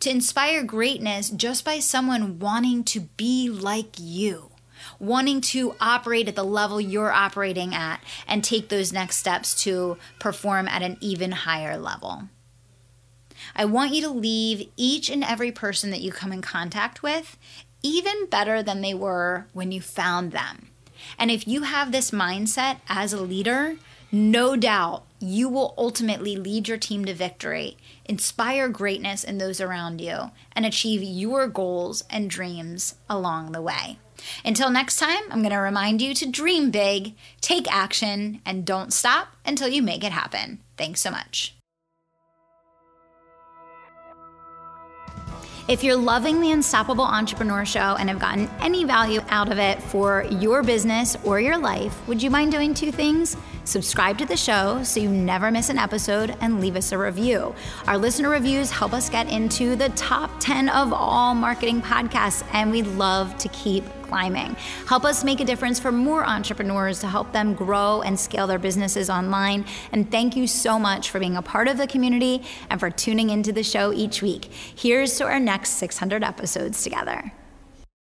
to 0.03 0.09
inspire 0.09 0.63
greatness 0.63 1.29
just 1.29 1.63
by 1.63 1.79
someone 1.79 2.37
wanting 2.37 2.83
to 2.83 2.99
be 3.01 3.49
like 3.49 3.95
you, 3.97 4.51
wanting 4.99 5.39
to 5.39 5.75
operate 5.79 6.27
at 6.27 6.35
the 6.35 6.43
level 6.43 6.81
you're 6.81 7.11
operating 7.11 7.73
at 7.73 8.01
and 8.27 8.43
take 8.43 8.67
those 8.67 8.91
next 8.91 9.15
steps 9.15 9.63
to 9.63 9.97
perform 10.19 10.67
at 10.67 10.81
an 10.81 10.97
even 10.99 11.31
higher 11.31 11.77
level. 11.77 12.23
I 13.55 13.63
want 13.63 13.93
you 13.93 14.01
to 14.01 14.09
leave 14.09 14.69
each 14.75 15.09
and 15.09 15.23
every 15.23 15.51
person 15.51 15.89
that 15.91 16.01
you 16.01 16.11
come 16.11 16.33
in 16.33 16.41
contact 16.41 17.01
with 17.01 17.37
even 17.81 18.25
better 18.27 18.61
than 18.61 18.81
they 18.81 18.93
were 18.93 19.45
when 19.53 19.71
you 19.71 19.81
found 19.81 20.31
them. 20.31 20.67
And 21.17 21.31
if 21.31 21.47
you 21.47 21.63
have 21.63 21.91
this 21.91 22.11
mindset 22.11 22.77
as 22.89 23.13
a 23.13 23.21
leader, 23.21 23.77
no 24.11 24.55
doubt 24.55 25.03
you 25.19 25.49
will 25.49 25.73
ultimately 25.77 26.35
lead 26.35 26.67
your 26.67 26.77
team 26.77 27.05
to 27.05 27.13
victory, 27.13 27.77
inspire 28.05 28.69
greatness 28.69 29.23
in 29.23 29.37
those 29.37 29.61
around 29.61 30.01
you, 30.01 30.31
and 30.55 30.65
achieve 30.65 31.01
your 31.03 31.47
goals 31.47 32.03
and 32.09 32.29
dreams 32.29 32.95
along 33.09 33.51
the 33.51 33.61
way. 33.61 33.99
Until 34.45 34.69
next 34.69 34.97
time, 34.97 35.23
I'm 35.31 35.41
going 35.41 35.51
to 35.51 35.57
remind 35.57 36.01
you 36.01 36.13
to 36.13 36.25
dream 36.25 36.71
big, 36.71 37.13
take 37.41 37.73
action, 37.73 38.41
and 38.45 38.65
don't 38.65 38.93
stop 38.93 39.35
until 39.45 39.67
you 39.67 39.81
make 39.81 40.03
it 40.03 40.11
happen. 40.11 40.59
Thanks 40.77 41.01
so 41.01 41.11
much. 41.11 41.55
If 45.65 45.81
you're 45.81 45.95
loving 45.95 46.41
the 46.41 46.51
Unstoppable 46.51 47.05
Entrepreneur 47.05 47.63
Show 47.63 47.95
and 47.97 48.09
have 48.09 48.19
gotten 48.19 48.49
any 48.59 48.83
value 48.83 49.21
out 49.29 49.49
of 49.49 49.57
it 49.57 49.81
for 49.81 50.25
your 50.29 50.61
business 50.61 51.15
or 51.23 51.39
your 51.39 51.57
life, 51.57 52.05
would 52.05 52.21
you 52.21 52.29
mind 52.29 52.51
doing 52.51 52.73
two 52.73 52.91
things? 52.91 53.37
Subscribe 53.65 54.17
to 54.17 54.25
the 54.25 54.35
show 54.35 54.83
so 54.83 54.99
you 54.99 55.09
never 55.09 55.49
miss 55.49 55.69
an 55.69 55.77
episode 55.77 56.35
and 56.41 56.59
leave 56.59 56.75
us 56.75 56.91
a 56.91 56.97
review. 56.97 57.55
Our 57.87 57.97
listener 57.97 58.29
reviews 58.29 58.69
help 58.69 58.93
us 58.93 59.09
get 59.09 59.31
into 59.31 59.75
the 59.77 59.89
top 59.89 60.31
10 60.39 60.67
of 60.67 60.91
all 60.91 61.33
marketing 61.33 61.81
podcasts, 61.81 62.43
and 62.53 62.71
we 62.71 62.81
love 62.81 63.37
to 63.37 63.47
keep 63.49 63.85
climbing. 64.03 64.55
Help 64.87 65.05
us 65.05 65.23
make 65.23 65.39
a 65.39 65.45
difference 65.45 65.79
for 65.79 65.91
more 65.91 66.25
entrepreneurs 66.25 66.99
to 66.99 67.07
help 67.07 67.31
them 67.31 67.53
grow 67.53 68.01
and 68.01 68.19
scale 68.19 68.47
their 68.47 68.59
businesses 68.59 69.09
online. 69.09 69.65
And 69.91 70.11
thank 70.11 70.35
you 70.35 70.45
so 70.45 70.77
much 70.77 71.09
for 71.09 71.19
being 71.19 71.37
a 71.37 71.41
part 71.41 71.67
of 71.67 71.77
the 71.77 71.87
community 71.87 72.43
and 72.69 72.79
for 72.79 72.89
tuning 72.91 73.29
into 73.29 73.53
the 73.53 73.63
show 73.63 73.93
each 73.93 74.21
week. 74.21 74.45
Here's 74.45 75.17
to 75.17 75.23
our 75.23 75.39
next 75.39 75.71
600 75.71 76.23
episodes 76.23 76.83
together. 76.83 77.31